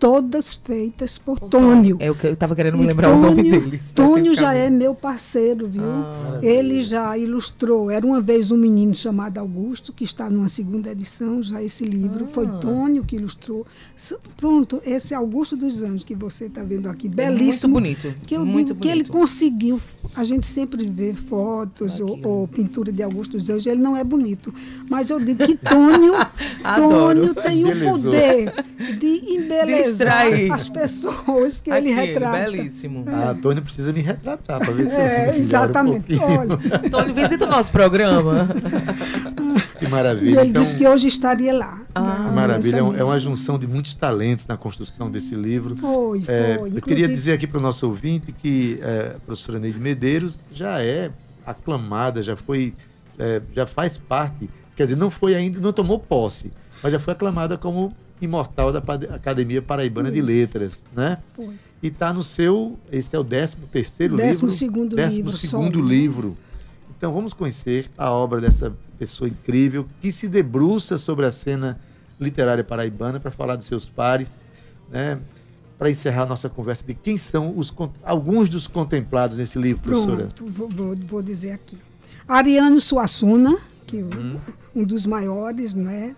[0.00, 1.98] todas feitas por Tônio.
[2.00, 3.80] É o que eu tava querendo me lembrar o nome Tônio- dele.
[3.94, 5.82] Tônio já é meu parceiro, viu?
[5.84, 6.38] Ah.
[6.42, 7.90] Ele já ilustrou.
[7.90, 12.26] Era uma vez um menino chamado Augusto, que está numa segunda edição, já esse livro.
[12.32, 12.52] Foi Ah.
[12.58, 13.66] Tônio que ilustrou.
[14.38, 17.74] Pronto, esse Augusto dos Anjos que você está vendo aqui, É belíssimo.
[17.78, 18.18] Muito bonito.
[18.26, 19.12] Que eu muito digo que ele bonito.
[19.12, 19.78] conseguiu.
[20.16, 24.02] A gente sempre vê fotos ou, ou pintura de Augusto dos Anjos, ele não é
[24.02, 24.52] bonito.
[24.88, 26.14] Mas eu digo que Tônio.
[26.74, 28.54] Tônio tem o poder
[28.98, 30.52] de embelezar Distrair.
[30.52, 32.38] as pessoas que ele Aqui, retrata.
[32.38, 33.04] belíssimo.
[33.08, 36.16] A Tônia precisa me retratar para ver se eu É, um exatamente.
[36.16, 36.40] pouquinho.
[36.40, 38.48] Olha, Tônio, visita o nosso programa.
[39.78, 40.40] Que e maravilha.
[40.40, 41.82] ele Então, disse que hoje estaria lá.
[41.94, 42.76] Ah, né, que maravilha.
[42.78, 45.76] É, um- é uma junção de muitos talentos na construção desse livro.
[45.76, 46.34] Foi, foi.
[46.34, 50.40] É, eu queria dizer aqui para o nosso ouvinte que é, a professora Neide Medeiros
[50.52, 51.10] já é
[51.46, 52.74] aclamada, já foi,
[53.18, 57.12] é, já faz parte, quer dizer, não foi ainda, não tomou posse, mas já foi
[57.12, 58.78] aclamada como imortal da
[59.14, 60.26] Academia Paraibana de Isso.
[60.26, 61.18] Letras, né?
[61.34, 61.54] Foi.
[61.82, 65.78] E está no seu, esse é o 13 terceiro Décimo livro, segundo décimo livro, segundo
[65.78, 65.88] solo.
[65.88, 66.36] livro.
[66.96, 71.80] Então vamos conhecer a obra dessa pessoa incrível que se debruça sobre a cena
[72.20, 74.38] literária paraibana para falar dos seus pares,
[74.90, 75.18] né?
[75.78, 80.26] Para encerrar nossa conversa de quem são os alguns dos contemplados nesse livro, professora.
[80.26, 81.78] Pronto, vou, vou, vou dizer aqui.
[82.28, 83.56] Ariano Suassuna,
[83.86, 84.38] que Uhum.
[84.76, 86.14] um dos maiores, não é?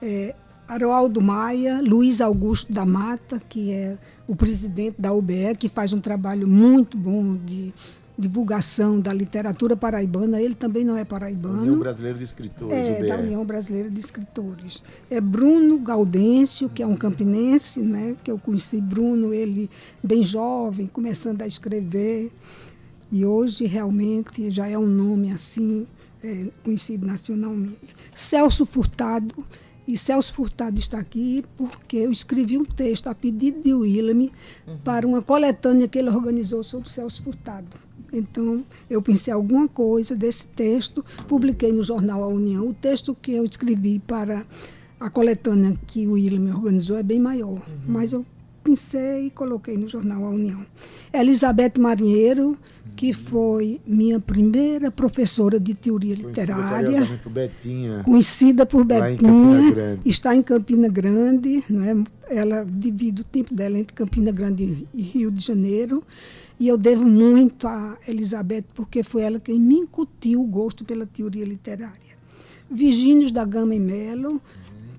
[0.00, 0.34] É,
[0.68, 5.98] Haroaldo Maia, Luiz Augusto da Mata, que é o presidente da UBE, que faz um
[5.98, 7.72] trabalho muito bom de
[8.18, 10.40] divulgação da literatura paraibana.
[10.42, 11.62] Ele também não é paraibano.
[11.62, 13.08] União Brasileira de Escritores, É, UBE.
[13.08, 14.82] da União Brasileira de Escritores.
[15.08, 18.16] É Bruno Gaudêncio, que é um campinense, né?
[18.22, 19.70] Que eu conheci Bruno, ele
[20.02, 22.30] bem jovem, começando a escrever.
[23.10, 25.86] E hoje realmente já é um nome assim,
[26.22, 27.96] é, conhecido nacionalmente.
[28.14, 29.34] Celso Furtado.
[29.88, 34.30] E Celso Furtado está aqui porque eu escrevi um texto a pedido de Willem
[34.84, 37.74] para uma coletânea que ele organizou sobre Celso Furtado.
[38.12, 42.68] Então, eu pensei alguma coisa desse texto, publiquei no jornal A União.
[42.68, 44.44] O texto que eu escrevi para
[45.00, 48.26] a coletânea que o Willem organizou é bem maior, mas eu
[48.68, 50.64] pensei e coloquei no jornal A União.
[51.12, 52.56] Elizabeth Marinheiro,
[52.94, 58.02] que foi minha primeira professora de teoria Conhecida literária carinhosamente por Betinha.
[58.04, 60.00] conhecida por em Betinha, Grande.
[60.04, 62.04] está em Campina Grande, não é?
[62.28, 66.02] ela divide o tempo dela entre Campina Grande e Rio de Janeiro,
[66.60, 71.06] e eu devo muito a Elizabeth, porque foi ela quem me incutiu o gosto pela
[71.06, 72.18] teoria literária.
[72.70, 74.42] Virgínios da Gama e Melo,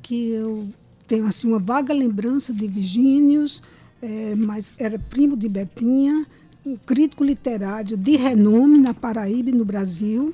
[0.02, 0.70] que eu
[1.10, 3.63] tenho assim uma vaga lembrança de Virgínios,
[4.00, 6.26] eh, mas era primo de Betinha,
[6.63, 10.32] um crítico literário de renome na Paraíba e no Brasil.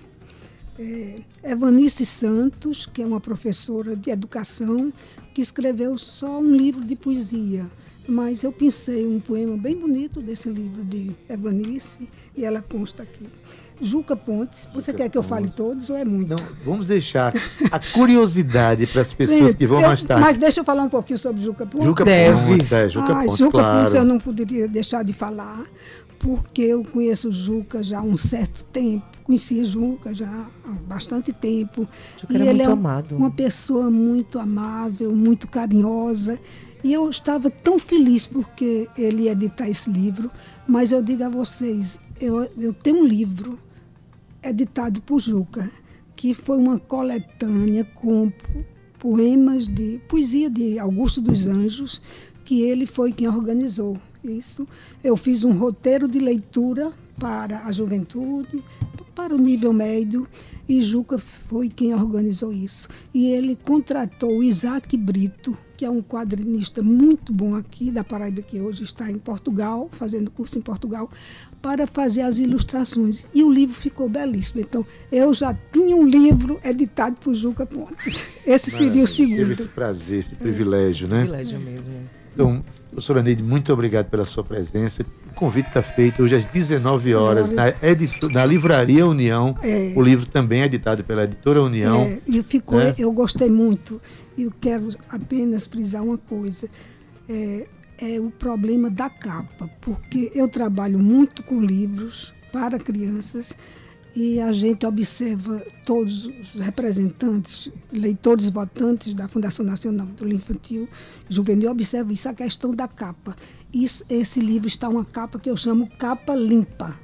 [0.77, 4.91] É, Evanice Santos, que é uma professora de educação,
[5.33, 7.71] que escreveu só um livro de poesia.
[8.05, 13.27] Mas eu pensei um poema bem bonito desse livro de Evanice, e ela consta aqui.
[13.81, 16.29] Juca Pontes, você quer que eu fale todos ou é muito?
[16.29, 17.33] Não, vamos deixar
[17.71, 20.23] a curiosidade para as pessoas Gente, que vão eu- mais tarde.
[20.23, 21.85] Mas deixa eu falar um pouquinho sobre Juca Pontes.
[21.85, 22.45] Juca Deve.
[22.47, 23.79] Pontes, é, Juca Ai, Pontes, Juca claro.
[23.79, 25.63] Pontes eu não poderia deixar de falar,
[26.19, 29.05] porque eu conheço o Juca já há um certo tempo.
[29.23, 30.27] Conhecia Juca já
[30.65, 31.88] há bastante tempo.
[32.21, 33.15] Juca era ele muito é amado.
[33.17, 36.39] uma pessoa muito amável, muito carinhosa.
[36.83, 40.29] E eu estava tão feliz porque ele ia editar esse livro.
[40.67, 43.60] Mas eu digo a vocês, eu, eu tenho um livro
[44.43, 45.69] editado por Juca,
[46.15, 48.65] que foi uma coletânea com po-
[48.99, 52.01] poemas de poesia de Augusto dos Anjos,
[52.43, 54.67] que ele foi quem organizou isso.
[55.04, 58.63] Eu fiz um roteiro de leitura para a juventude,
[59.15, 60.28] para o nível médio,
[60.67, 62.89] e Juca foi quem organizou isso.
[63.13, 68.41] E ele contratou o Isaac Brito, que é um quadrinista muito bom aqui da Paraíba,
[68.41, 71.10] que hoje está em Portugal, fazendo curso em Portugal,
[71.62, 73.28] para fazer as ilustrações.
[73.34, 74.62] E o livro ficou belíssimo.
[74.62, 78.28] Então, eu já tinha um livro editado por Juca Pontes.
[78.45, 79.69] Esse seria o Teve esse segundo.
[79.69, 81.21] prazer, esse privilégio, né?
[81.21, 81.93] Privilégio mesmo.
[82.36, 85.04] Então, professora Neide, muito obrigado pela sua presença.
[85.32, 89.56] O convite está feito hoje às 19 horas na, edito- na Livraria União.
[89.63, 89.93] É.
[89.95, 92.02] O livro também é editado pela editora União.
[92.02, 92.93] É, e ficou, né?
[92.98, 94.02] eu gostei muito.
[94.38, 96.67] Eu quero apenas frisar uma coisa.
[97.28, 97.65] É,
[97.98, 103.54] é o problema da capa, porque eu trabalho muito com livros para crianças
[104.15, 110.88] e a gente observa todos os representantes, leitores votantes da Fundação Nacional do Infantil
[111.28, 113.36] Juvenil observam isso, a questão da capa.
[113.73, 116.95] Isso, esse livro está uma capa que eu chamo capa limpa.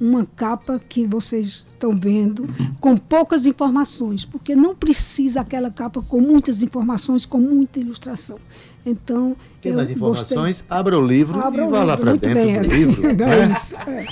[0.00, 2.48] Uma capa que vocês estão vendo
[2.80, 8.38] com poucas informações, porque não precisa aquela capa com muitas informações, com muita ilustração.
[8.84, 9.96] Então, Tem eu mais gostei-
[10.36, 10.64] informações?
[10.68, 13.06] Abra o livro Abra e vá lá para dentro bem, do livro.
[13.10, 13.52] é né?
[13.52, 14.06] isso, é.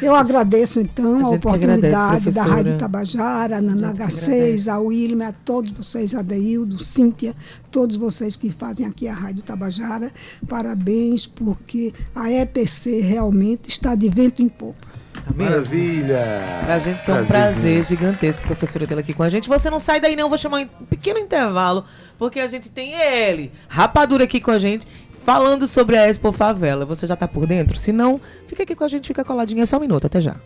[0.00, 2.42] Eu agradeço, então, A a, que agradece, oportunidade da.
[2.44, 4.70] Rádio Tabajara, a Nana que H6, agradece.
[4.70, 7.34] a Wilma, a todos vocês, a Deildo, Cíntia,
[7.70, 10.12] todos vocês que fazem aqui a Rádio Tabajara.
[10.48, 14.86] Parabéns, porque a EPC realmente está de vento em popa.
[15.26, 15.32] Tá?
[15.34, 16.40] Maravilha!
[16.64, 19.48] Pra gente que é um prazer gigantesco, professora, tê-la aqui com a gente.
[19.48, 21.84] Você não sai daí não, vou chamar um pequeno intervalo,
[22.18, 24.86] porque a gente tem ele, Rapadura, aqui com a gente,
[25.26, 26.86] falando sobre a Expo Favela.
[26.86, 27.76] Você já tá por dentro?
[27.76, 30.36] Se não, fica aqui com a gente, fica coladinha só um minuto, até já.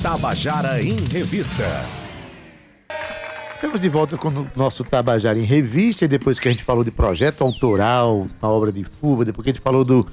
[0.00, 1.64] Tabajara em Revista.
[3.56, 6.84] Estamos de volta com o nosso Tabajara em Revista, e depois que a gente falou
[6.84, 10.06] de projeto autoral, uma obra de Fuba, depois que a gente falou do,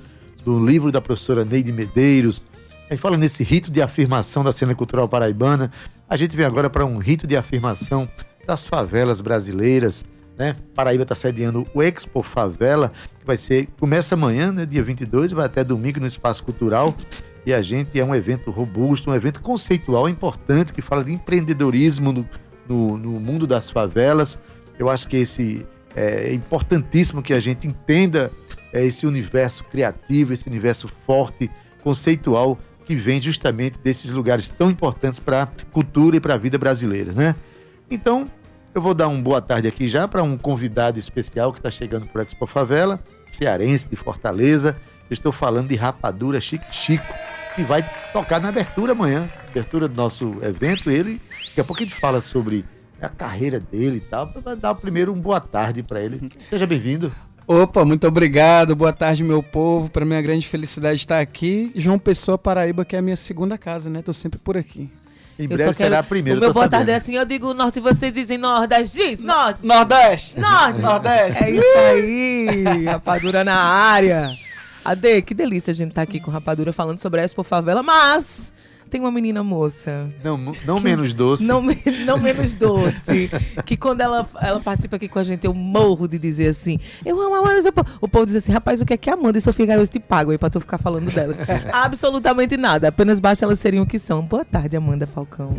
[0.43, 2.47] do livro da professora Neide Medeiros,
[2.91, 5.71] a gente fala nesse rito de afirmação da cena cultural paraibana,
[6.09, 8.05] a gente vem agora para um rito de afirmação
[8.45, 10.05] das favelas brasileiras,
[10.37, 10.57] né?
[10.75, 15.45] Paraíba está sediando o Expo Favela, que vai ser, começa amanhã, né, dia 22, vai
[15.45, 16.93] até domingo no Espaço Cultural,
[17.45, 22.11] e a gente é um evento robusto, um evento conceitual importante, que fala de empreendedorismo
[22.11, 22.29] no,
[22.67, 24.37] no, no mundo das favelas.
[24.77, 28.29] Eu acho que esse é importantíssimo que a gente entenda
[28.73, 31.49] é, esse universo criativo, esse universo forte,
[31.81, 32.59] conceitual
[32.91, 37.13] que vem justamente desses lugares tão importantes para a cultura e para a vida brasileira,
[37.13, 37.33] né?
[37.89, 38.29] Então,
[38.75, 42.05] eu vou dar uma boa tarde aqui já para um convidado especial que está chegando
[42.07, 44.75] por Expo Favela, cearense de Fortaleza.
[45.09, 47.13] Eu estou falando de Rapadura Chico Chico,
[47.55, 50.91] que vai tocar na abertura amanhã, abertura do nosso evento.
[50.91, 52.65] Ele, daqui a pouco a gente fala sobre
[53.01, 54.33] a carreira dele e tal.
[54.43, 56.29] Vai dar primeiro um boa tarde para ele.
[56.41, 57.09] Seja bem-vindo.
[57.47, 58.75] Opa, muito obrigado.
[58.75, 59.89] Boa tarde, meu povo.
[59.89, 61.71] Para mim é grande felicidade estar aqui.
[61.75, 64.01] João Pessoa, Paraíba, que é a minha segunda casa, né?
[64.01, 64.89] Tô sempre por aqui.
[65.37, 66.39] Em Eu breve só será a quero- primeira.
[66.39, 68.97] O meu boa tarde é assim, eu digo norte e vocês dizem nordeste.
[69.09, 69.65] Diz, norte.
[69.65, 70.39] Nordeste!
[70.39, 70.81] Norte.
[70.81, 71.43] Nordeste!
[71.43, 74.29] É isso aí, rapadura na área.
[74.85, 78.53] Ade, que delícia a gente tá aqui com rapadura falando sobre a Expo Favela, mas
[78.91, 80.09] tem uma menina moça.
[80.21, 81.45] Não, não menos doce.
[81.45, 81.63] Não,
[82.05, 83.31] não menos doce.
[83.65, 87.19] que quando ela, ela participa aqui com a gente, eu morro de dizer assim: Eu
[87.19, 87.61] amo a Amanda.
[87.61, 89.89] Sofia." O povo diz assim: Rapaz, o que é que a Amanda e Sofia Garoto
[89.89, 91.37] te pagam aí pra tu ficar falando delas?
[91.71, 92.89] Absolutamente nada.
[92.89, 94.21] Apenas basta elas serem o que são.
[94.21, 95.55] Boa tarde, Amanda Falcão.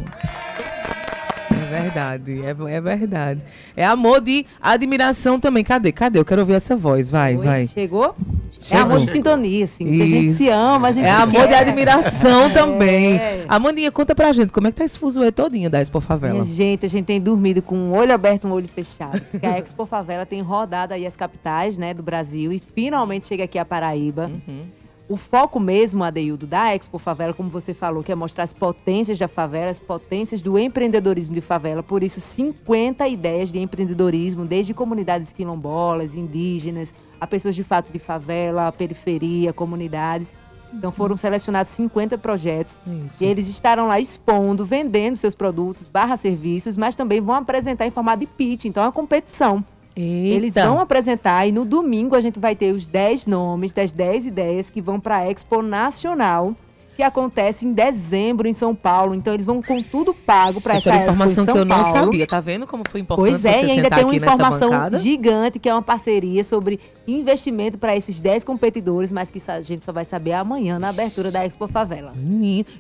[1.73, 3.41] É verdade, é, é verdade.
[3.77, 5.65] É amor de admiração também.
[5.65, 5.93] Cadê?
[5.93, 6.19] Cadê?
[6.19, 7.11] Eu quero ouvir essa voz.
[7.11, 7.67] Vai, Oi, vai.
[7.67, 8.15] Chegou?
[8.59, 8.79] Chegou.
[8.79, 9.85] É amor de sintonia, assim.
[9.87, 10.39] que A gente Isso.
[10.39, 11.63] se ama, a gente É amor de quer.
[11.63, 13.17] admiração também.
[13.17, 13.45] É.
[13.49, 16.35] Amandinha, conta pra gente, como é que tá esse fuzuê todinho da Expo Favela?
[16.35, 19.21] Minha gente, a gente tem dormido com um olho aberto e um olho fechado.
[19.31, 23.45] Porque a Expo Favela tem rodado aí as capitais né, do Brasil e finalmente chega
[23.45, 24.31] aqui a Paraíba.
[24.47, 24.63] Uhum.
[25.09, 29.19] O foco mesmo, Adeildo, da Expo Favela, como você falou, que é mostrar as potências
[29.19, 31.83] da favela, as potências do empreendedorismo de favela.
[31.83, 37.99] Por isso, 50 ideias de empreendedorismo, desde comunidades quilombolas, indígenas, a pessoas de fato de
[37.99, 40.35] favela, periferia, comunidades.
[40.73, 43.23] Então foram selecionados 50 projetos Isso.
[43.23, 47.91] e eles estarão lá expondo, vendendo seus produtos, barra serviços, mas também vão apresentar em
[47.91, 49.63] formato de pitch, então é uma competição.
[49.97, 50.69] Eles Eita.
[50.69, 54.71] vão apresentar e no domingo a gente vai ter os 10 nomes das 10 ideias
[54.71, 56.55] que vão para a Expo Nacional,
[57.03, 59.13] que acontece em dezembro em São Paulo.
[59.15, 61.93] Então eles vão com tudo pago para Essa essa informação que eu não Paulo.
[61.93, 62.27] sabia.
[62.29, 65.75] Tá vendo como foi importante Pois é, e ainda tem uma informação gigante, que é
[65.75, 70.33] uma parceria sobre investimento para esses 10 competidores, mas que a gente só vai saber
[70.35, 72.13] amanhã na abertura da Expo Favela.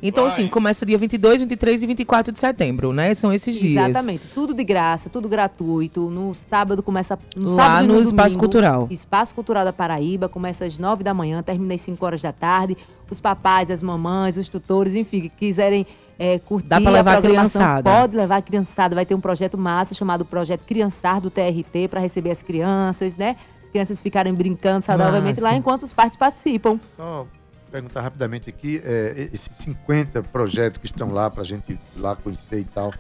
[0.00, 3.12] Então, assim, começa dia 22, 23 e 24 de setembro, né?
[3.14, 3.88] São esses dias.
[3.88, 6.08] Exatamente, tudo de graça, tudo gratuito.
[6.08, 7.18] No sábado começa.
[7.36, 8.86] No Lá sábado no no Espaço domingo, Cultural.
[8.90, 12.76] Espaço Cultural da Paraíba, começa às 9 da manhã, termina às 5 horas da tarde.
[13.10, 15.84] Os papais, as mamães, os tutores, enfim, que quiserem
[16.18, 17.90] é, curtir Dá pra levar a a programação, criançada.
[17.90, 18.94] pode levar a criançada.
[18.94, 23.36] Vai ter um projeto massa chamado Projeto Criançar do TRT para receber as crianças, né?
[23.64, 25.52] As crianças ficarem brincando saudavelmente Massa.
[25.52, 26.78] lá enquanto os pais participam.
[26.96, 27.26] Só
[27.70, 32.14] perguntar rapidamente aqui, é, esses 50 projetos que estão lá para a gente ir lá
[32.14, 32.92] conhecer e tal,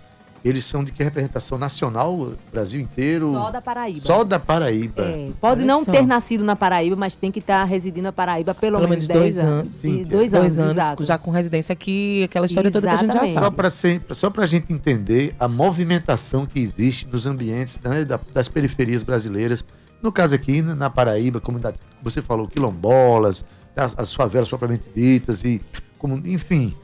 [0.44, 3.30] eles são de que representação nacional, Brasil inteiro?
[3.32, 4.00] Só da Paraíba.
[4.00, 5.02] Só da Paraíba.
[5.02, 5.90] É, pode Olha não só.
[5.92, 9.22] ter nascido na Paraíba, mas tem que estar residindo na Paraíba pelo, Pelo menos menos
[9.22, 9.52] 10 dois anos.
[9.60, 9.72] anos.
[9.72, 11.04] Sim, dois, Dois anos, anos, exato.
[11.04, 13.34] já com residência aqui, aquela história toda que a gente já Exatamente.
[13.34, 13.40] Só
[13.88, 14.14] sabe.
[14.14, 19.02] só para a gente entender a movimentação que existe nos ambientes né, da- das periferias
[19.02, 19.64] brasileiras.
[20.02, 23.44] No caso aqui, na na Paraíba, comunidade, você falou quilombolas,
[23.76, 25.60] as, as favelas propriamente ditas e,
[25.98, 26.74] como, enfim,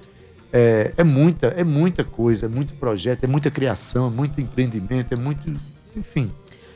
[0.52, 5.12] é, é muita, é muita coisa, é muito projeto, é muita criação, é muito empreendimento,
[5.12, 5.52] é muito,
[5.96, 6.30] enfim.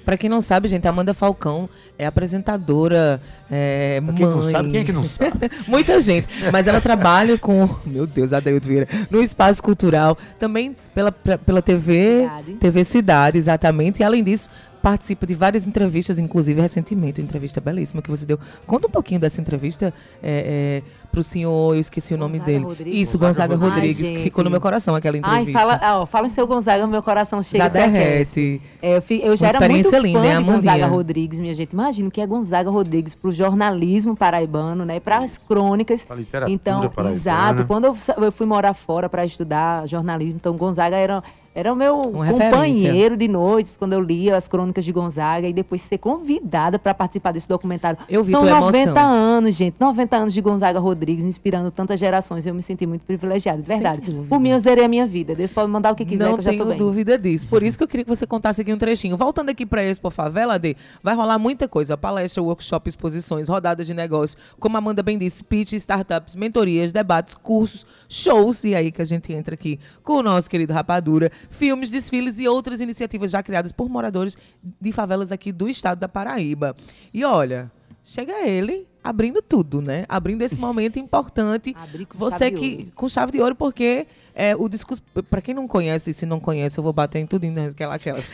[0.04, 4.50] Pra quem não sabe, gente, a Amanda Falcão é apresentadora, é, Pra quem não mãe.
[4.52, 5.48] sabe, quem é que não sabe?
[5.68, 6.26] Muita gente.
[6.52, 7.68] Mas ela trabalha com.
[7.86, 8.88] Meu Deus, Adeildo Vieira.
[9.10, 12.22] No espaço cultural, também pela, pe- pela TV.
[12.22, 12.52] Cidade.
[12.54, 14.00] TV Cidade, exatamente.
[14.00, 14.50] E além disso,
[14.82, 18.38] participa de várias entrevistas, inclusive recentemente, uma entrevista belíssima que você deu.
[18.66, 22.64] Conta um pouquinho dessa entrevista é, é, pro senhor, eu esqueci o nome Gonzaga dele.
[22.64, 23.08] Rodrigues.
[23.08, 24.10] Isso, Gonzaga, Gonzaga Rodrigues, Rodrigues.
[24.12, 25.58] que Ai, ficou no meu coração aquela Ai, entrevista.
[25.58, 28.60] fala, ah, ó, fala em seu Gonzaga, meu coração chega Já derrete.
[28.82, 30.86] É, eu, fi- eu já Uma era muito experiência fã linda, de Gonzaga?
[30.86, 31.72] Rodrigues, minha gente.
[31.72, 34.98] Imagina o que é Gonzaga Rodrigues pro jornalismo paraibano, né?
[34.98, 36.04] Para as crônicas.
[36.04, 37.10] Pra literatura Então, paraibana.
[37.14, 37.66] exato.
[37.66, 41.22] Quando eu, eu fui morar fora para estudar jornalismo, então Gonzaga era
[41.54, 45.52] era o meu Uma companheiro de noites quando eu lia as crônicas de Gonzaga e
[45.52, 47.98] depois ser convidada para participar desse documentário.
[48.08, 49.12] Eu vi São tua 90 emoção.
[49.12, 49.76] anos, gente.
[49.78, 52.46] 90 anos de Gonzaga Rodrigues, inspirando tantas gerações.
[52.46, 54.02] Eu me senti muito privilegiada, de verdade.
[54.28, 55.34] Por mim, eu zerei a minha vida.
[55.34, 56.78] Deus pode mandar o que quiser, não que eu já tô tenho bem.
[56.78, 57.46] dúvida disso.
[57.46, 59.16] Por isso que eu queria que você contasse aqui um trechinho.
[59.16, 61.96] Voltando aqui para Expo Favela, D, vai rolar muita coisa.
[61.96, 67.34] Palestra, workshop, exposições, rodadas de negócio, como a Amanda bem disse, pitch, startups, mentorias, debates,
[67.34, 68.64] cursos, shows.
[68.64, 72.48] E aí que a gente entra aqui com o nosso querido Rapadura, filmes, desfiles e
[72.48, 74.36] outras iniciativas já criadas por moradores
[74.80, 76.76] de favelas aqui do estado da Paraíba.
[77.12, 77.70] E olha,
[78.04, 80.04] chega ele abrindo tudo, né?
[80.08, 81.74] Abrindo esse momento importante.
[81.76, 85.68] Abrir com Você que com chave de ouro porque É, o discurso, para quem não
[85.68, 87.68] conhece, se não conhece, eu vou bater em tudo, né?
[87.68, 88.24] Aquela, aquelas.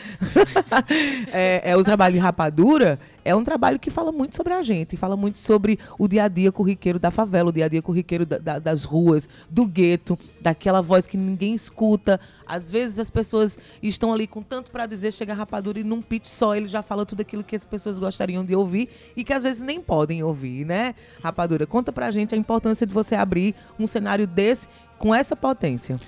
[1.33, 4.95] é, é, o trabalho de rapadura é um trabalho que fala muito sobre a gente,
[4.95, 8.25] fala muito sobre o dia a dia corriqueiro da favela, o dia a dia corriqueiro
[8.25, 12.19] da, da, das ruas, do gueto, daquela voz que ninguém escuta.
[12.47, 16.01] Às vezes as pessoas estão ali com tanto para dizer, chega a rapadura e num
[16.01, 19.33] pitch só ele já fala tudo aquilo que as pessoas gostariam de ouvir e que
[19.33, 20.95] às vezes nem podem ouvir, né?
[21.21, 24.67] Rapadura, conta pra gente a importância de você abrir um cenário desse
[24.99, 25.99] com essa potência.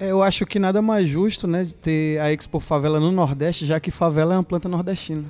[0.00, 3.66] É, eu acho que nada mais justo, né, de ter a Expo Favela no Nordeste,
[3.66, 5.24] já que favela é uma planta nordestina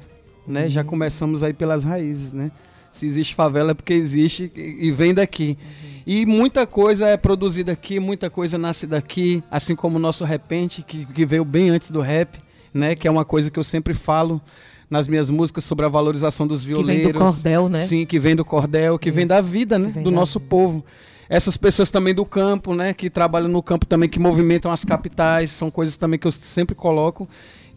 [0.49, 0.65] né?
[0.65, 0.69] Uhum.
[0.71, 2.51] Já começamos aí pelas raízes, né?
[2.91, 5.59] Se existe favela é porque existe e vem daqui.
[5.61, 5.89] Uhum.
[6.07, 10.83] E muita coisa é produzida aqui, muita coisa nasce daqui, assim como o nosso repente,
[10.83, 12.39] que, que veio bem antes do rap,
[12.73, 12.97] né?
[12.97, 14.41] Que é uma coisa que eu sempre falo
[14.89, 16.97] nas minhas músicas sobre a valorização dos violeiros.
[16.97, 17.85] Que vem do cordel, né?
[17.85, 19.17] Sim, que vem do cordel, que Isso.
[19.17, 19.91] vem da vida, né?
[20.03, 20.49] Do nosso vida.
[20.49, 20.85] povo.
[21.29, 22.95] Essas pessoas também do campo, né?
[22.95, 26.75] Que trabalham no campo também, que movimentam as capitais, são coisas também que eu sempre
[26.75, 27.29] coloco.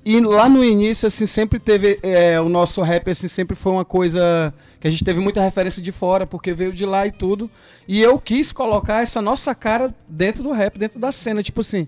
[0.04, 2.00] E lá no início, assim, sempre teve.
[2.02, 5.82] É, o nosso rap, assim, sempre foi uma coisa que a gente teve muita referência
[5.82, 7.52] de fora, porque veio de lá e tudo.
[7.88, 11.44] E eu quis colocar essa nossa cara dentro do rap, dentro da cena.
[11.44, 11.88] Tipo assim,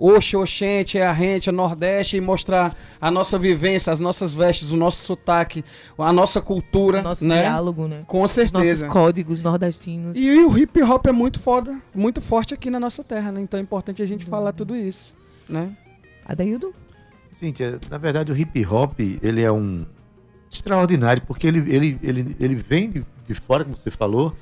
[0.00, 4.70] Oxe, Oxente, é a rente, é Nordeste, e mostrar a nossa vivência, as nossas vestes,
[4.70, 5.62] o nosso sotaque,
[5.98, 7.00] a nossa cultura.
[7.00, 7.42] O nosso né?
[7.42, 8.02] diálogo, né?
[8.06, 8.58] Com certeza.
[8.58, 10.16] Os nossos códigos nordestinos.
[10.16, 13.42] E, e o hip hop é muito foda, muito forte aqui na nossa terra, né?
[13.42, 14.30] Então é importante a gente uhum.
[14.30, 15.14] falar tudo isso,
[15.46, 15.76] né?
[16.24, 16.74] Adaildo?
[17.30, 19.84] Cíntia, na verdade o hip hop, ele é um
[20.50, 24.34] extraordinário, porque ele, ele, ele, ele vem de, de fora, como você falou,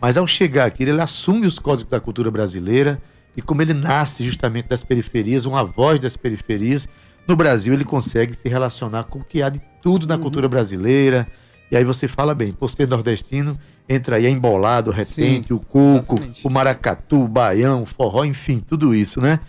[0.00, 3.02] mas ao chegar aqui, ele assume os códigos da cultura brasileira
[3.40, 6.86] e como ele nasce justamente das periferias, uma voz das periferias,
[7.26, 10.20] no Brasil ele consegue se relacionar com o que há de tudo na uhum.
[10.20, 11.26] cultura brasileira.
[11.70, 15.54] E aí você fala bem, por ser nordestino, entra aí a embolado, o repente, Sim,
[15.54, 16.46] o coco, exatamente.
[16.46, 19.40] o maracatu, o baião, o forró, enfim, tudo isso, né?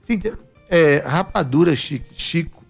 [0.00, 0.36] Cíntia,
[0.68, 2.63] é, Rapadura Chico,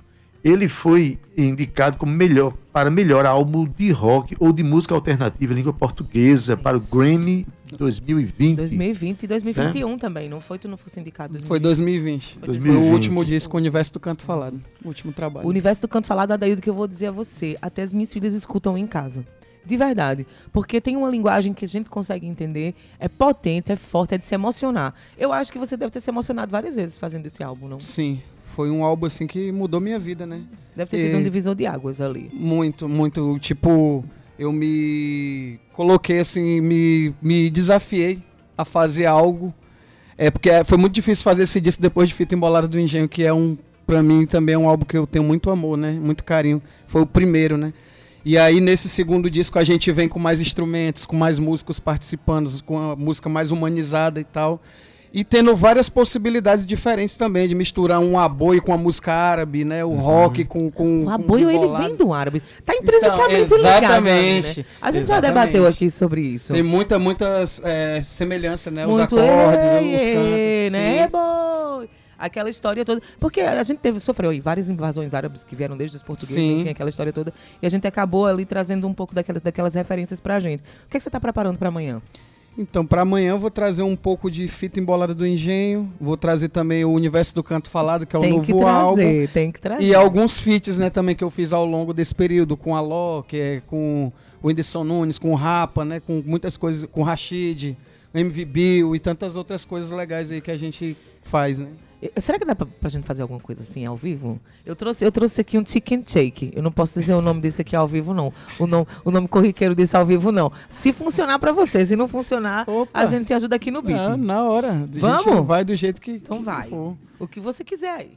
[0.44, 5.56] ele foi indicado como melhor para melhor álbum de rock ou de música alternativa em
[5.56, 6.62] língua portuguesa Isso.
[6.62, 7.46] para o Grammy
[7.78, 8.56] 2020.
[8.56, 9.96] 2020 e 2021 é?
[9.96, 11.48] também, não foi tu não fosse indicado 2020.
[11.48, 12.38] Foi 2020.
[12.38, 12.82] Foi, 2020.
[12.82, 15.46] foi o último disco, o Universo do Canto Falado, o último trabalho.
[15.46, 18.12] O Universo do Canto Falado, Adaildo, que eu vou dizer a você, até as minhas
[18.12, 19.24] filhas escutam em casa.
[19.64, 20.26] De verdade.
[20.52, 24.26] Porque tem uma linguagem que a gente consegue entender, é potente, é forte, é de
[24.26, 24.94] se emocionar.
[25.16, 27.80] Eu acho que você deve ter se emocionado várias vezes fazendo esse álbum, não?
[27.80, 28.20] Sim.
[28.54, 30.42] Foi um álbum assim que mudou minha vida, né?
[30.76, 31.00] Deve ter e...
[31.00, 32.30] sido um divisor de águas ali.
[32.32, 33.36] Muito, muito.
[33.40, 34.04] Tipo,
[34.38, 38.22] eu me coloquei assim, me, me desafiei
[38.56, 39.52] a fazer algo.
[40.16, 43.24] É porque foi muito difícil fazer esse disco depois de Fita Embolada do Engenho, que
[43.24, 45.90] é um, pra mim, também é um álbum que eu tenho muito amor, né?
[45.90, 46.62] Muito carinho.
[46.86, 47.72] Foi o primeiro, né?
[48.24, 52.62] E aí, nesse segundo disco, a gente vem com mais instrumentos, com mais músicos participando,
[52.62, 54.62] com a música mais humanizada e tal.
[55.16, 59.84] E tendo várias possibilidades diferentes também, de misturar um aboio com a música árabe, né?
[59.84, 59.96] O uhum.
[59.96, 61.04] rock com, com.
[61.04, 62.42] O aboio, ele vem do árabe.
[62.66, 64.56] Tá intrinsecamente então, exatamente, ligado.
[64.56, 64.64] Né?
[64.82, 65.06] A gente exatamente.
[65.06, 66.52] já debateu aqui sobre isso.
[66.52, 68.84] Tem muita, muitas é, semelhanças, né?
[68.84, 70.72] Muito os acordes, ei, os cantos.
[70.72, 71.08] Né?
[72.18, 73.00] Aquela história toda.
[73.20, 76.62] Porque a gente teve, sofreu aí várias invasões árabes que vieram desde os portugueses, Sim.
[76.62, 77.32] enfim, aquela história toda.
[77.62, 80.60] E a gente acabou ali trazendo um pouco daquelas, daquelas referências pra gente.
[80.60, 82.02] O que, é que você está preparando para amanhã?
[82.56, 86.48] Então, para amanhã eu vou trazer um pouco de fita embolada do engenho, vou trazer
[86.48, 89.26] também o Universo do Canto Falado, que é o tem novo que trazer, álbum.
[89.32, 89.84] Tem que trazer.
[89.84, 93.22] E alguns feats, né, também que eu fiz ao longo desse período com a Ló,
[93.22, 97.04] que é com o Whindersson Nunes, com o Rapa, né, com muitas coisas, com o
[97.04, 97.76] Rashid,
[98.14, 101.66] MV Bill e tantas outras coisas legais aí que a gente faz, né?
[102.18, 104.40] Será que dá pra, pra gente fazer alguma coisa assim ao vivo?
[104.64, 106.52] Eu trouxe, eu trouxe aqui um chicken shake.
[106.54, 108.32] Eu não posso dizer o nome desse aqui ao vivo, não.
[108.58, 110.52] O nome, o nome corriqueiro desse ao vivo, não.
[110.68, 112.98] Se funcionar pra você, se não funcionar, Opa.
[112.98, 113.98] a gente ajuda aqui no beat.
[113.98, 114.86] Ah, na hora.
[114.92, 115.46] Vamos?
[115.46, 116.12] vai do jeito que.
[116.12, 116.68] Então vai.
[116.68, 116.96] For.
[117.18, 118.12] O que você quiser aí.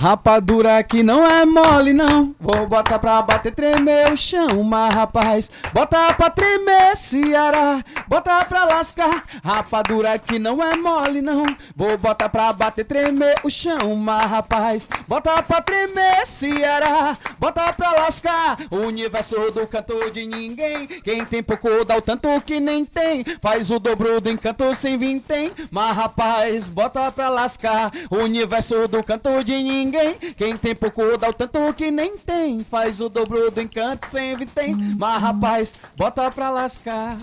[0.00, 2.32] Rapadura aqui não é mole, não.
[2.38, 8.64] Vou botar pra bater, tremer o chão, mas rapaz, bota pra tremer, Ceará, bota pra
[8.64, 9.24] lascar.
[9.42, 11.44] Rapadura aqui não é mole, não.
[11.74, 17.90] Vou botar pra bater, tremer o chão, mas rapaz, bota pra tremer, Ceará, bota pra
[17.90, 18.56] lascar.
[18.70, 20.86] O universo do canto de ninguém.
[20.86, 23.24] Quem tem pouco dá o tanto que nem tem.
[23.42, 27.90] Faz o dobro do encanto sem vintém, mas rapaz, bota pra lascar.
[28.08, 30.14] O universo do canto de ninguém ninguém.
[30.36, 32.60] Quem tem pouco dá o tanto que nem tem.
[32.60, 34.74] Faz o dobro do encanto sempre tem.
[34.98, 37.16] Mas rapaz, bota pra lascar.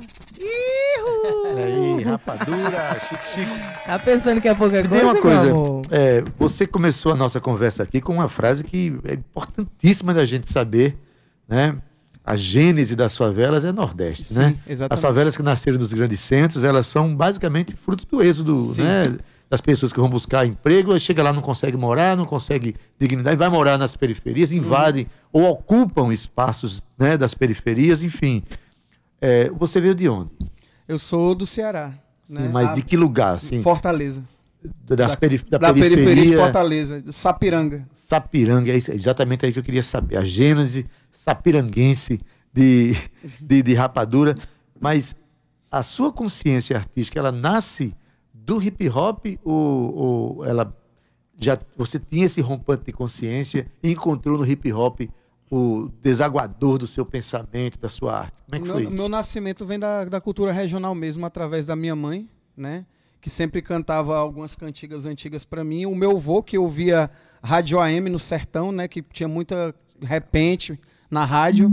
[1.55, 3.85] Peraí, rapadura, chique, chique.
[3.85, 4.89] Tá pensando que é pouca coisa?
[4.89, 5.51] Tem uma coisa.
[5.91, 10.49] É, você começou a nossa conversa aqui com uma frase que é importantíssima da gente
[10.49, 10.97] saber,
[11.47, 11.77] né?
[12.23, 14.55] A gênese das favelas é Nordeste, Sim, né?
[14.67, 14.93] Exatamente.
[14.93, 18.81] As favelas que nasceram dos grandes centros, elas são basicamente fruto do êxodo, Sim.
[18.81, 19.15] né?
[19.49, 23.49] Das pessoas que vão buscar emprego, chega lá, não consegue morar, não consegue dignidade, vai
[23.49, 28.43] morar nas periferias, invadem ou ocupam espaços né, das periferias, enfim.
[29.21, 30.31] É, você veio de onde?
[30.87, 31.93] Eu sou do Ceará.
[32.23, 32.49] Sim, né?
[32.51, 33.35] mas A- de que lugar?
[33.35, 34.23] Assim, Fortaleza.
[34.83, 35.97] das da, perif da, da periferia.
[35.97, 37.87] de periferia Fortaleza, de Sapiranga.
[37.93, 40.17] Sapiranga, é é exatamente aí que eu queria saber.
[40.17, 42.19] A gênese sapiranguense
[42.51, 42.95] de,
[43.39, 44.35] de, de rapadura.
[44.79, 45.15] Mas
[45.71, 47.93] a sua consciência artística, ela nasce
[48.45, 50.75] do hip hop ou, ou ela
[51.37, 55.01] já você tinha esse rompante de consciência e encontrou no hip hop
[55.51, 58.33] o desaguador do seu pensamento, da sua arte?
[58.45, 58.93] Como é que meu, foi isso?
[58.95, 62.27] meu nascimento vem da, da cultura regional mesmo, através da minha mãe,
[62.57, 62.85] né?
[63.21, 65.85] Que sempre cantava algumas cantigas antigas para mim.
[65.85, 67.09] O meu avô, que ouvia
[67.43, 68.87] rádio AM no sertão, né?
[68.87, 70.79] Que tinha muita repente
[71.09, 71.71] na rádio.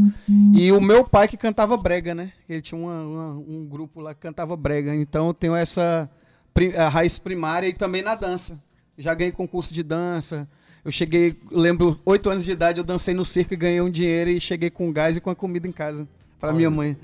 [0.54, 2.32] E o meu pai que cantava brega, né?
[2.48, 4.94] Ele tinha uma- uma- um grupo lá que cantava brega.
[4.94, 6.10] Então eu tenho essa
[6.76, 8.58] a raiz primária e também na dança.
[8.98, 10.48] Já ganhei concurso de dança.
[10.84, 14.30] Eu cheguei, lembro, oito anos de idade, eu dancei no circo e ganhei um dinheiro
[14.30, 16.08] e cheguei com gás e com a comida em casa
[16.40, 16.96] para minha mãe.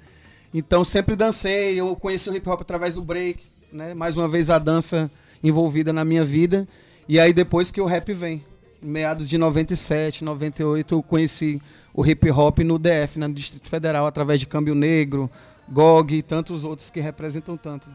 [0.52, 3.94] Então sempre dancei, eu conheci o hip hop através do break, né?
[3.94, 5.10] Mais uma vez a dança
[5.42, 6.66] envolvida na minha vida.
[7.08, 8.42] E aí depois que o rap vem,
[8.82, 11.62] em meados de 97, 98, eu conheci
[11.94, 15.30] o hip hop no DF, né, no Distrito Federal, através de Câmbio Negro,
[15.68, 17.88] GOG e tantos outros que representam tanto.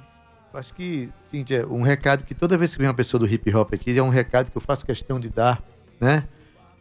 [0.54, 3.74] Acho que, Cíntia, um recado que toda vez que vem uma pessoa do hip hop
[3.74, 5.64] aqui, é um recado que eu faço questão de dar,
[5.99, 6.28] né?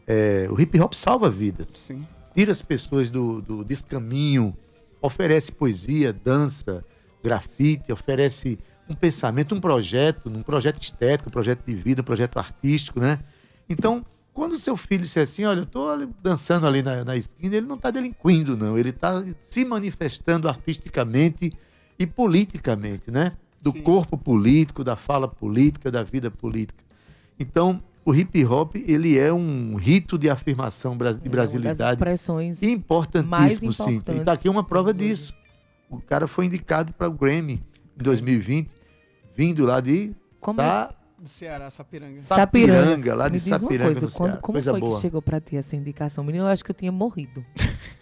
[0.06, 1.68] É, o hip hop salva vidas.
[1.74, 2.06] Sim.
[2.34, 4.54] Tira as pessoas do, do, desse caminho,
[5.00, 6.84] oferece poesia, dança,
[7.24, 8.58] grafite, oferece
[8.88, 13.20] um pensamento, um projeto, um projeto estético, um projeto de vida, um projeto artístico, né?
[13.68, 14.04] Então,
[14.34, 17.66] quando o seu filho disser assim, olha, eu estou dançando ali na, na esquina, ele
[17.66, 18.76] não está delinquindo, não.
[18.76, 21.52] Ele está se manifestando artisticamente
[21.98, 23.32] e politicamente, né?
[23.62, 26.82] Do corpo político, da fala política, da vida política.
[27.38, 31.92] Então, o hip hop, ele é um rito de afirmação de É, uma das brasilidade
[31.92, 33.82] expressões mais importantíssimo, sim.
[33.82, 34.24] E importantes.
[34.24, 35.32] tá aqui uma prova disso.
[35.88, 37.62] O cara foi indicado para o Grammy
[37.98, 38.74] em 2020,
[39.36, 42.20] vindo lá de Como Sa- Do Ceará, Sapiranga.
[42.20, 44.40] Sapiranga, lá de Me diz uma Sapiranga, coisa, quando, Ceará.
[44.42, 44.94] como Coisa foi boa.
[44.96, 46.24] que chegou pra ti essa indicação?
[46.24, 47.44] Menino, eu acho que eu tinha morrido.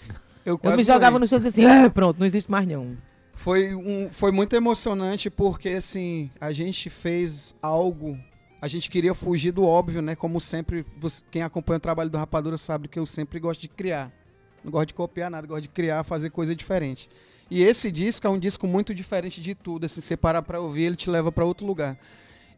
[0.42, 2.96] Eu, Eu me jogava no chão e dizia assim, ah, pronto, não existe mais não.
[3.40, 8.18] Foi, um, foi muito emocionante porque, assim, a gente fez algo.
[8.60, 10.14] A gente queria fugir do óbvio, né?
[10.14, 13.68] Como sempre, você- quem acompanha o trabalho do Rapadura sabe que eu sempre gosto de
[13.68, 14.12] criar.
[14.62, 17.08] Não gosto de copiar nada, gosto de criar, fazer coisa diferente.
[17.50, 19.86] E esse disco é um disco muito diferente de tudo.
[19.86, 21.96] Assim, você parar pra ouvir, ele te leva pra outro lugar.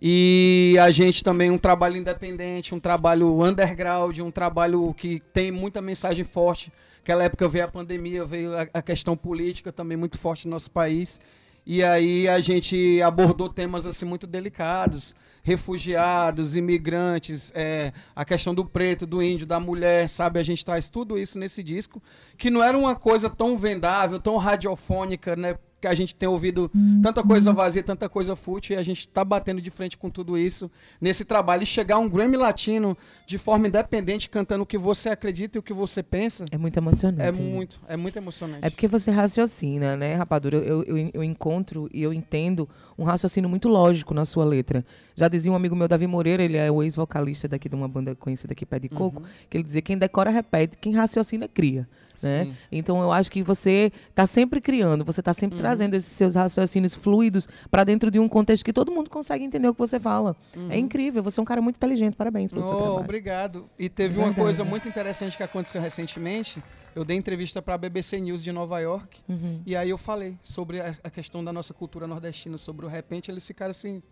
[0.05, 5.81] E a gente também, um trabalho independente, um trabalho underground, um trabalho que tem muita
[5.81, 6.73] mensagem forte.
[7.03, 10.71] Aquela época veio a pandemia, veio a, a questão política também muito forte no nosso
[10.71, 11.21] país.
[11.67, 18.65] E aí a gente abordou temas assim muito delicados, refugiados, imigrantes, é, a questão do
[18.65, 20.39] preto, do índio, da mulher, sabe?
[20.39, 22.03] A gente traz tudo isso nesse disco,
[22.37, 25.57] que não era uma coisa tão vendável, tão radiofônica, né?
[25.83, 26.71] Que a gente tem ouvido
[27.03, 30.39] tanta coisa vazia, tanta coisa fútil, e a gente tá batendo de frente com tudo
[30.39, 30.71] isso
[31.01, 31.65] nesse trabalho.
[31.65, 35.61] E chegar a um Grammy Latino de forma independente, cantando o que você acredita e
[35.61, 37.21] o que você pensa, É muito emocionante.
[37.21, 37.39] é né?
[37.41, 38.65] muito, é muito emocionante.
[38.65, 40.59] É porque você raciocina, né, Rapadura?
[40.59, 44.85] Eu, eu, eu encontro e eu entendo um raciocínio muito lógico na sua letra.
[45.17, 48.15] Já dizia um amigo meu, Davi Moreira, ele é o ex-vocalista daqui de uma banda
[48.15, 51.89] conhecida aqui, Pé de Coco, que ele dizia, quem decora repete, quem raciocina cria.
[52.23, 52.55] Né?
[52.71, 56.95] Então eu acho que você está sempre criando, você está sempre trazendo esses seus raciocínios
[56.95, 60.37] fluidos para dentro de um contexto que todo mundo consegue entender o que você fala.
[60.69, 63.01] É incrível, você é um cara muito inteligente, parabéns pelo seu Oh, trabalho.
[63.05, 63.71] obrigado.
[63.79, 66.63] E teve É uma coisa muito interessante que aconteceu recentemente.
[66.95, 69.63] Eu dei entrevista para a BBC News de Nova York Uhum.
[69.65, 73.31] e aí eu falei sobre a, a questão da nossa cultura nordestina, sobre o repente.
[73.31, 74.03] Eles ficaram assim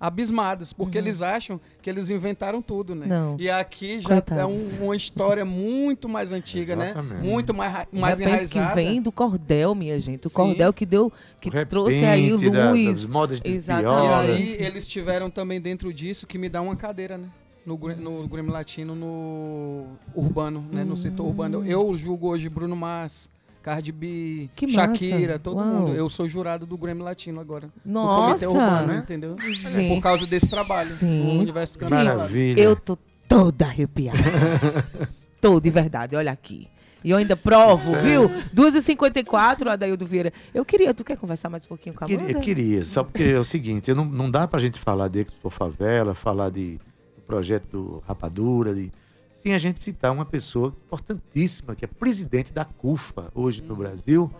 [0.00, 3.04] abismados, porque eles acham que eles inventaram tudo, né?
[3.04, 3.10] Uhum.
[3.32, 3.36] Não.
[3.38, 4.78] E aqui já é Coitados.
[4.80, 6.94] um- uma história muito mais antiga, né?
[7.22, 8.74] Muito mais, mais de repente que enraizada.
[8.82, 10.26] vem do cordel, minha gente.
[10.26, 10.34] O Sim.
[10.36, 12.86] cordel que deu, que trouxe aí repente da- luz.
[13.02, 14.56] das modas de E Exatamente.
[14.56, 17.28] aí eles tiveram também dentro disso que me dá uma cadeira, né?
[17.66, 19.84] No, no Grammy Latino, no
[20.14, 20.82] urbano, né?
[20.82, 21.64] No setor urbano.
[21.66, 23.28] Eu julgo hoje Bruno Mars,
[23.62, 24.96] Cardi B, Que massa.
[24.96, 25.66] Shakira, todo Uau.
[25.66, 25.94] mundo.
[25.94, 27.68] Eu sou jurado do Grammy Latino agora.
[27.84, 28.46] Nossa.
[28.46, 29.36] No comitê urbano, entendeu?
[29.50, 29.94] Gente.
[29.94, 30.88] Por causa desse trabalho.
[30.88, 31.38] Sim.
[31.38, 32.60] O universo do Grammy Maravilha.
[32.60, 32.96] Eu tô
[33.28, 34.18] toda arrepiada.
[35.40, 36.68] tô, de verdade, olha aqui.
[37.02, 38.28] E eu ainda provo, viu?
[38.54, 40.32] 2h54, Adaildo Vieira.
[40.52, 42.40] Eu queria, tu quer conversar mais um pouquinho com a Queria, Amanda?
[42.40, 45.48] queria, só porque é o seguinte, eu não, não dá pra gente falar de Expo
[45.48, 46.78] Favela, falar de,
[47.16, 48.92] do projeto do Rapadura, de,
[49.40, 54.30] sem a gente citar uma pessoa importantíssima, que é presidente da CUFA hoje no Brasil,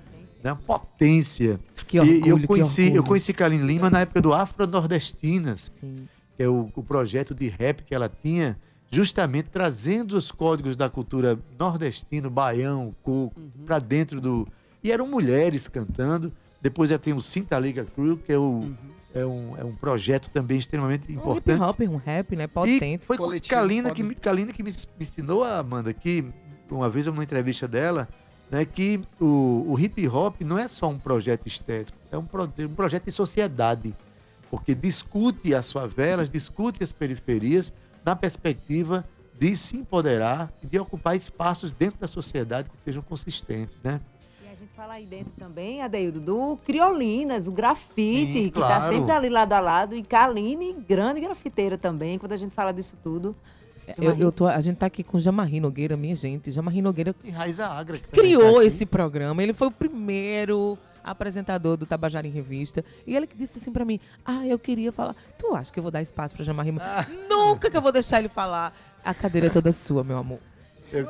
[0.44, 0.52] né?
[0.52, 1.58] uma potência.
[1.86, 5.72] Que e orgulho, eu que conheci, eu conheci Kaline Lima na época do Afro Nordestinas,
[5.80, 6.06] Sim.
[6.36, 8.58] que é o, o projeto de rap que ela tinha,
[8.90, 14.46] justamente trazendo os códigos da cultura nordestino, baião, coco, para dentro do.
[14.84, 16.30] E eram mulheres cantando.
[16.60, 18.70] Depois já tem o Cinta Liga Crew, que é, o,
[19.14, 21.60] é, um, é um projeto também extremamente Um hip importante.
[21.62, 22.44] hop, um rap, né?
[22.44, 23.06] E Potente.
[23.06, 26.24] foi com coletivo, Kalina que, me- Kalina que me, me ensinou, Amanda, que
[26.70, 28.08] uma vez numa entrevista dela,
[28.50, 32.52] né, que o, o hip hop não é só um projeto estético, é um, pro-
[32.58, 33.94] um projeto de sociedade.
[34.50, 37.72] Porque discute as favelas, discute as periferias
[38.04, 39.04] na perspectiva
[39.38, 44.00] de se empoderar e de ocupar espaços dentro da sociedade que sejam consistentes, né?
[44.80, 48.94] Fala aí dentro também, Adeildo, do Criolinas, o grafite, Sim, que tá claro.
[48.94, 52.96] sempre ali lado a lado, e Kaline, grande grafiteira também, quando a gente fala disso
[53.04, 53.36] tudo.
[53.98, 56.50] Eu, eu tô, a gente tá aqui com o Jamarri Nogueira, minha gente.
[56.50, 57.98] Jamarri Nogueira E Raiza Agra.
[57.98, 59.42] que também criou tá esse programa.
[59.42, 62.82] Ele foi o primeiro apresentador do Tabajara em Revista.
[63.06, 65.14] E ele que disse assim pra mim: Ah, eu queria falar.
[65.38, 66.72] Tu acha que eu vou dar espaço pra Jamarri?
[67.28, 68.74] Nunca que eu vou deixar ele falar.
[69.04, 70.38] A cadeira é toda sua, meu amor.
[70.90, 71.06] Eu-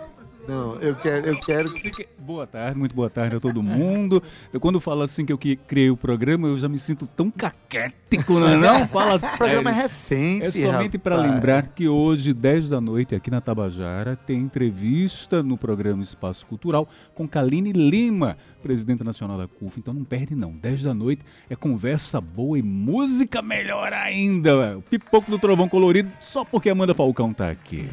[0.51, 4.23] não, eu quero, eu quero Fique- Boa tarde, muito boa tarde a todo mundo.
[4.53, 7.31] Eu quando falo assim que eu que criei o programa, eu já me sinto tão
[7.31, 8.87] caquético, não é não?
[8.89, 10.41] Fala O programa é sério.
[10.43, 10.45] recente.
[10.45, 15.57] É somente para lembrar que hoje, 10 da noite, aqui na Tabajara, tem entrevista no
[15.57, 19.79] programa Espaço Cultural com Kaline Lima, presidente nacional da CUF.
[19.81, 20.53] Então não perde não.
[20.53, 24.79] 10 da noite é conversa boa e música melhor ainda.
[24.79, 27.89] O pipoco do Trovão Colorido, só porque Amanda Falcão tá aqui.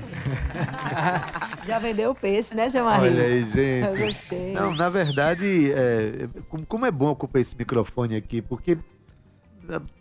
[1.67, 3.07] Já vendeu o peixe, né, Jamarri?
[3.09, 3.97] Olha aí, Eu gente.
[4.05, 4.53] gostei.
[4.53, 6.27] Não, na verdade, é,
[6.67, 8.77] como, é bom ocupar esse microfone aqui, porque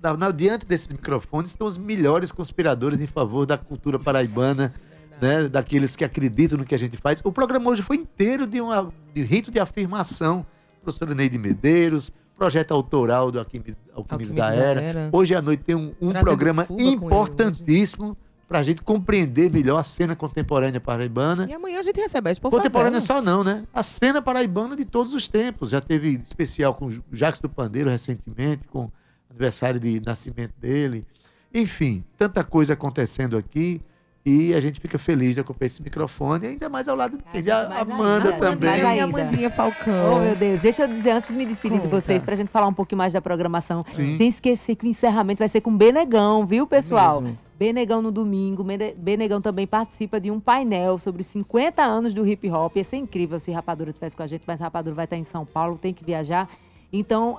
[0.03, 4.73] na, na- diante desses microfones estão os melhores conspiradores em favor da cultura paraibana,
[5.21, 7.21] né, daqueles que acreditam no que a gente faz.
[7.25, 10.45] O programa hoje foi inteiro de, uma, de rito de afirmação.
[10.83, 15.09] Professora Neide Medeiros, projeto autoral do Alquimis, Alquimis da, Era.
[15.11, 18.17] Hoje à noite tem um, um programa importantíssimo
[18.49, 21.47] para a gente compreender melhor a cena contemporânea paraibana.
[21.49, 23.21] E amanhã a gente recebe a Expo Contemporânea Favela.
[23.21, 23.65] só não, né?
[23.75, 25.71] A cena paraibana de todos os tempos.
[25.71, 28.93] Já teve especial com o Jacques do Pandeiro recentemente, com o
[29.31, 31.05] aniversário de nascimento dele.
[31.53, 33.81] Enfim, tanta coisa acontecendo aqui.
[34.29, 37.43] E a gente fica feliz de ocupar esse microfone, ainda mais ao lado de?
[37.43, 38.83] De a- Amanda ainda, também.
[38.83, 39.01] mais.
[39.01, 40.17] Amandinha Falcão.
[40.17, 40.61] Oh, meu Deus.
[40.63, 42.01] Deixa eu dizer, antes de me despedir de Conta.
[42.01, 44.17] vocês, pra gente falar um pouquinho mais da programação, Sim.
[44.19, 47.21] sem esquecer que o encerramento vai ser com Benegão, viu, pessoal?
[47.23, 47.39] Mesmo.
[47.57, 48.65] Benegão no domingo.
[48.65, 52.77] Bene- Benegão também participa de um painel sobre os 50 anos do hip hop.
[52.77, 55.47] Ia ser incrível se Rapadura estivesse com a gente, mas Rapadura vai estar em São
[55.47, 56.49] Paulo, tem que viajar.
[56.93, 57.39] Então,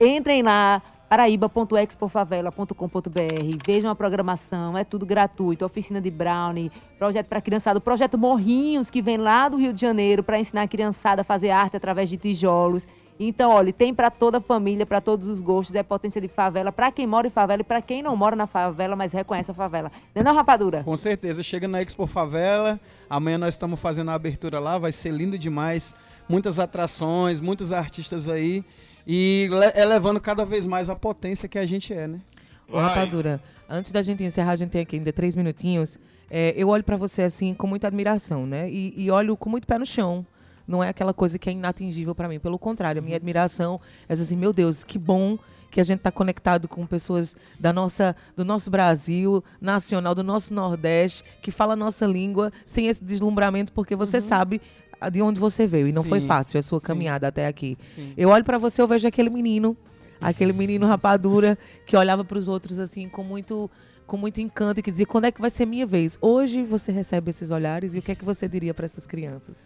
[0.00, 0.80] entrem lá,
[1.10, 5.64] paraíba.expofavela.com.br, vejam a programação, é tudo gratuito.
[5.64, 9.80] Oficina de brownie, projeto para criançada, o projeto Morrinhos, que vem lá do Rio de
[9.80, 12.86] Janeiro para ensinar a criançada a fazer arte através de tijolos.
[13.18, 16.70] Então, olha, tem para toda a família, para todos os gostos, é potência de favela,
[16.70, 19.54] para quem mora em favela e para quem não mora na favela, mas reconhece a
[19.54, 19.90] favela.
[20.14, 20.84] Não é não, rapadura?
[20.84, 21.42] Com certeza.
[21.42, 22.78] Chega na Expo Favela.
[23.10, 24.78] Amanhã nós estamos fazendo a abertura lá.
[24.78, 25.92] Vai ser lindo demais.
[26.28, 28.64] Muitas atrações, muitos artistas aí.
[29.06, 32.20] E le- elevando cada vez mais a potência que a gente é, né?
[32.68, 35.98] Ô, Rapadura, antes da gente encerrar, a gente tem aqui ainda três minutinhos.
[36.30, 38.70] É, eu olho pra você assim com muita admiração, né?
[38.70, 40.24] E, e olho com muito pé no chão.
[40.68, 42.38] Não é aquela coisa que é inatingível pra mim.
[42.38, 45.36] Pelo contrário, a minha admiração é assim, meu Deus, que bom
[45.68, 50.52] que a gente tá conectado com pessoas da nossa, do nosso Brasil nacional, do nosso
[50.54, 55.38] Nordeste, que fala a nossa língua sem esse deslumbramento, porque você sabe a- de onde
[55.40, 55.88] você veio.
[55.88, 56.86] E não foi Sim, fácil a sua sim.
[56.86, 57.78] caminhada até aqui.
[57.94, 58.12] Sim.
[58.16, 59.76] Eu olho pra você, eu vejo aquele menino,
[60.20, 63.70] aquele menino rapadura que olhava pros outros assim com muito
[64.06, 66.18] com muito encanto e que dizia quando é que vai ser minha vez.
[66.20, 69.56] Hoje você recebe esses olhares e o que é que você diria pra essas crianças?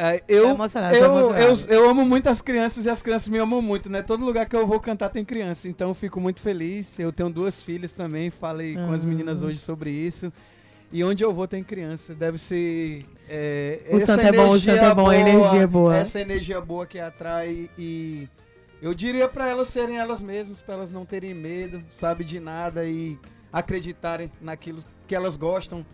[0.00, 3.36] É, eu, emocionado, tá eu, eu, eu amo muito as crianças e as crianças me
[3.36, 4.00] amam muito, né?
[4.00, 6.96] Todo lugar que eu vou cantar tem criança, então eu fico muito feliz.
[7.00, 9.06] Eu tenho duas filhas também, falei com as Ah.
[9.08, 10.32] meninas hoje sobre isso.
[10.90, 12.14] E onde eu vou tem criança.
[12.14, 13.04] Deve ser.
[13.28, 15.96] é, O essa santo é bom, o santo é bom, a energia é boa.
[15.96, 18.28] Essa energia boa que atrai e.
[18.80, 22.86] Eu diria pra elas serem elas mesmas, pra elas não terem medo, sabe, de nada
[22.86, 23.18] e
[23.52, 25.84] acreditarem naquilo que elas gostam,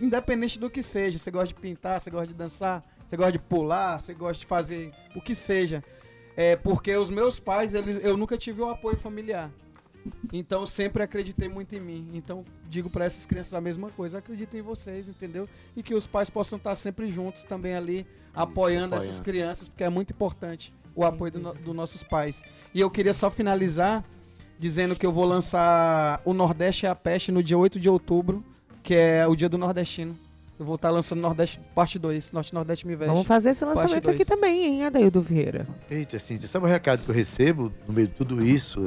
[0.00, 1.18] independente do que seja.
[1.18, 4.46] Você gosta de pintar, você gosta de dançar, você gosta de pular, você gosta de
[4.46, 5.82] fazer o que seja.
[6.36, 9.50] É porque os meus pais, eles, eu nunca tive o apoio familiar.
[10.32, 12.10] Então sempre acreditei muito em mim.
[12.14, 15.48] Então digo pra essas crianças a mesma coisa, acreditem em vocês, entendeu?
[15.76, 19.24] E que os pais possam estar sempre juntos também ali, apoiando essas apoiando.
[19.24, 22.42] crianças, porque é muito importante o apoio dos do nossos pais.
[22.74, 24.04] E eu queria só finalizar
[24.58, 28.44] dizendo que eu vou lançar o Nordeste é a Peste no dia 8 de outubro,
[28.82, 30.18] que é o dia do nordestino.
[30.58, 33.12] Eu vou estar lançando Nordeste Parte 2, Norte Nordeste Me Veste.
[33.12, 35.68] Vamos fazer esse lançamento aqui também, hein, Adaildo Vieira?
[35.88, 38.80] Eita, Cíntia, sabe o recado que eu recebo no meio de tudo isso?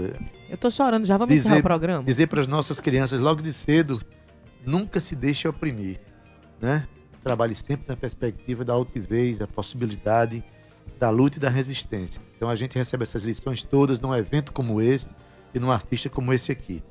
[0.50, 2.04] É Eu tô chorando, já vamos encerrar o programa?
[2.04, 4.02] Dizer para as nossas crianças logo de cedo,
[4.66, 6.02] nunca se deixe oprimir,
[6.60, 6.86] né?
[7.24, 10.44] Trabalhe sempre na perspectiva da altivez, da possibilidade
[11.00, 12.22] da luta e da resistência.
[12.36, 15.08] Então a gente recebe essas lições todas num evento como esse
[15.54, 16.84] e num artista como esse aqui.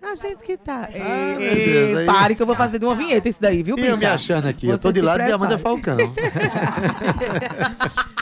[0.03, 0.89] A gente que tá.
[0.93, 3.63] Ei, Ah, ei, Deus, aí- pare que eu vou fazer de uma vinheta isso daí,
[3.63, 5.33] viu, E eu me achando aqui, eu Você tô de lado de prepare.
[5.43, 5.97] Amanda Falcão.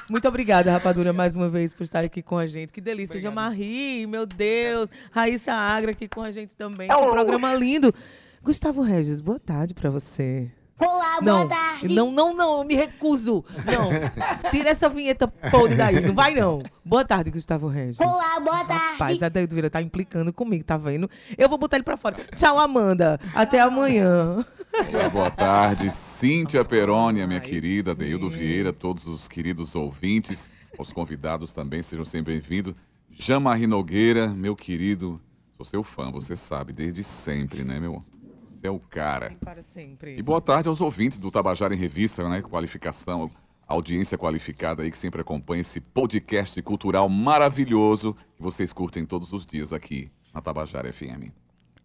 [0.09, 2.73] Muito obrigada, Rapadura, mais uma vez por estar aqui com a gente.
[2.73, 3.19] Que delícia.
[3.19, 4.89] Jamarri, meu Deus.
[5.11, 6.88] Raíssa Agra aqui com a gente também.
[6.89, 7.93] Que programa lindo.
[8.43, 10.49] Gustavo Regis, boa tarde pra você.
[10.82, 11.88] Olá, Não, boa tarde.
[11.88, 13.45] não, não, não, eu me recuso.
[13.65, 16.63] Não, tira essa vinheta podre daí, não vai não.
[16.84, 17.99] Boa tarde, Gustavo Regis.
[17.99, 18.91] Olá, boa tarde.
[18.93, 21.09] Rapaz, a Vieira tá implicando comigo, tá vendo?
[21.38, 22.17] Eu vou botar ele pra fora.
[22.36, 23.19] Tchau, Amanda.
[23.36, 24.43] Até amanhã.
[24.91, 25.91] Olá, boa tarde.
[25.91, 32.34] Cíntia Perônia, minha querida, Deildo Vieira, todos os queridos ouvintes, os convidados também, sejam sempre
[32.34, 32.73] bem-vindos.
[33.11, 35.21] Jamarri Nogueira, meu querido,
[35.57, 38.03] sou seu fã, você sabe, desde sempre, né, meu?
[38.62, 39.34] Você é o cara.
[39.43, 40.16] Para sempre.
[40.16, 42.43] E boa tarde aos ouvintes do Tabajara em Revista, né?
[42.43, 43.32] Qualificação,
[43.68, 49.47] audiência qualificada aí que sempre acompanha esse podcast cultural maravilhoso que vocês curtem todos os
[49.47, 51.32] dias aqui na Tabajara FM.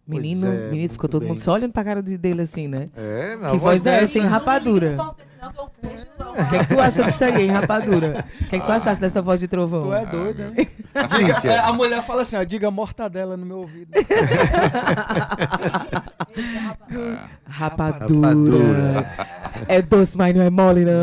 [0.07, 1.29] Menino, é, menino, ficou todo bem.
[1.29, 2.85] mundo só olhando pra cara de- dele assim, né?
[2.95, 4.25] É, Que voz é essa, hein,
[5.47, 8.25] O que, é que tu acha disso aí, hein, rapadura?
[8.41, 9.81] O que, é que tu achasse dessa voz de trovão?
[9.81, 10.67] Tu é doido, meu né?
[11.09, 11.51] Cíntia.
[11.51, 13.91] É, a mulher fala assim, ó, diga mortadela no meu ouvido.
[17.45, 18.27] Rapadura.
[18.27, 19.07] Rapadura.
[19.67, 20.93] É doce, mas não é mole, não.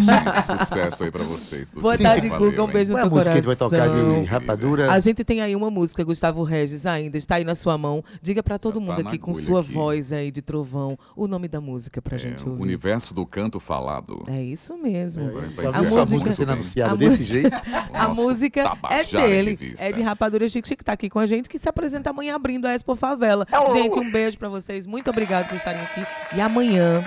[0.00, 1.74] Gente, sucesso aí pra vocês.
[1.74, 2.28] Boa de tarde.
[2.28, 2.62] Guga.
[2.62, 2.72] Um hein?
[2.72, 4.24] beijo Qual é no a música que a gente vai tocar de coração.
[4.24, 4.92] rapadura?
[4.92, 8.04] A gente tem aí uma música, Gustavo Regis, ainda está aí na sua mão.
[8.22, 9.72] Diga pra todo Já tá mundo na aqui com sua aqui.
[9.72, 12.62] voz aí de trovão o nome da música pra É, gente o ouvir.
[12.62, 14.24] universo do canto falado.
[14.26, 15.30] É isso mesmo.
[15.32, 17.50] Já A encerrar sua música- música sendo a anunciada desse jeito?
[17.94, 21.56] A música é dele, é de Rapadura Chique Chique, tá aqui com a gente, que
[21.56, 23.46] se apresenta amanhã abrindo a Expo Favela.
[23.72, 26.04] Gente, um beijo pra vocês, muito obrigado por estarem aqui.
[26.34, 27.04] E amanhã,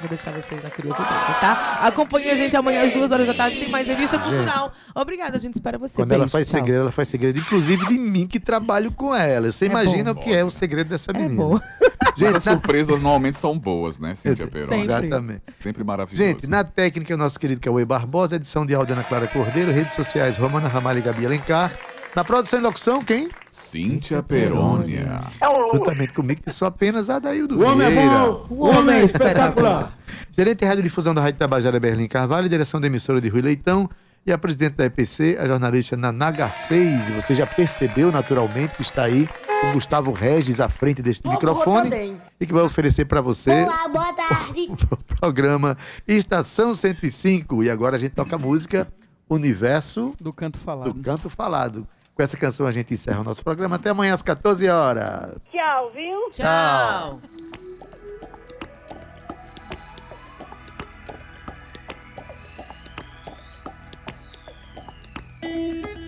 [0.00, 1.80] vou deixar vocês na curiosidade, tá?
[1.82, 4.72] Acompanhe a gente amanhã às duas horas da tarde, tem mais revista cultural.
[4.94, 5.96] Obrigada, a gente espera você.
[5.96, 6.60] Quando ela Beijo, faz tchau.
[6.60, 9.50] segredo, ela faz segredo, inclusive de mim que trabalho com ela.
[9.50, 10.20] Você É imagina bom.
[10.20, 11.34] o que é o segredo dessa É menina.
[11.42, 11.58] bom.
[12.16, 12.52] Gente, as na...
[12.52, 14.46] surpresas normalmente são boas, né, Cíntia?
[14.50, 14.76] Sempre.
[14.80, 15.42] Exatamente.
[15.60, 16.22] Sempre maravilhoso.
[16.22, 19.94] Gente, na técnica, o nosso querido Cauê Barbosa, edição de áudio Ana Clara Cordeiro, redes
[19.94, 21.72] sociais Romana Ramalho e Gabi Alencar.
[22.14, 23.28] Na produção e locução, quem?
[23.48, 25.22] Cíntia Perônia.
[25.74, 28.08] Juntamente comigo, que sou apenas Adaildo O homem é Vieira.
[28.08, 28.46] bom.
[28.50, 29.98] O homem é espetacular.
[30.30, 33.90] Gerente de Radiodifusão da Rádio Tabajara, Berlim Carvalho, direção da emissora de Rui Leitão
[34.24, 37.08] e a presidente da EPC, a jornalista Nanaga 6.
[37.08, 39.28] E você já percebeu naturalmente que está aí
[39.70, 44.12] o Gustavo Regis à frente deste microfone e que vai oferecer para você Olá, boa
[44.12, 44.70] tarde.
[44.90, 47.62] o programa Estação 105.
[47.62, 48.88] E agora a gente toca a música
[49.28, 50.92] Universo Do canto falado.
[50.92, 51.86] do Canto Falado.
[52.14, 53.76] Com essa canção a gente encerra o nosso programa.
[53.76, 55.36] Até amanhã às 14 horas.
[55.50, 56.30] Tchau, viu?
[56.30, 57.20] Tchau.
[65.42, 66.03] Universo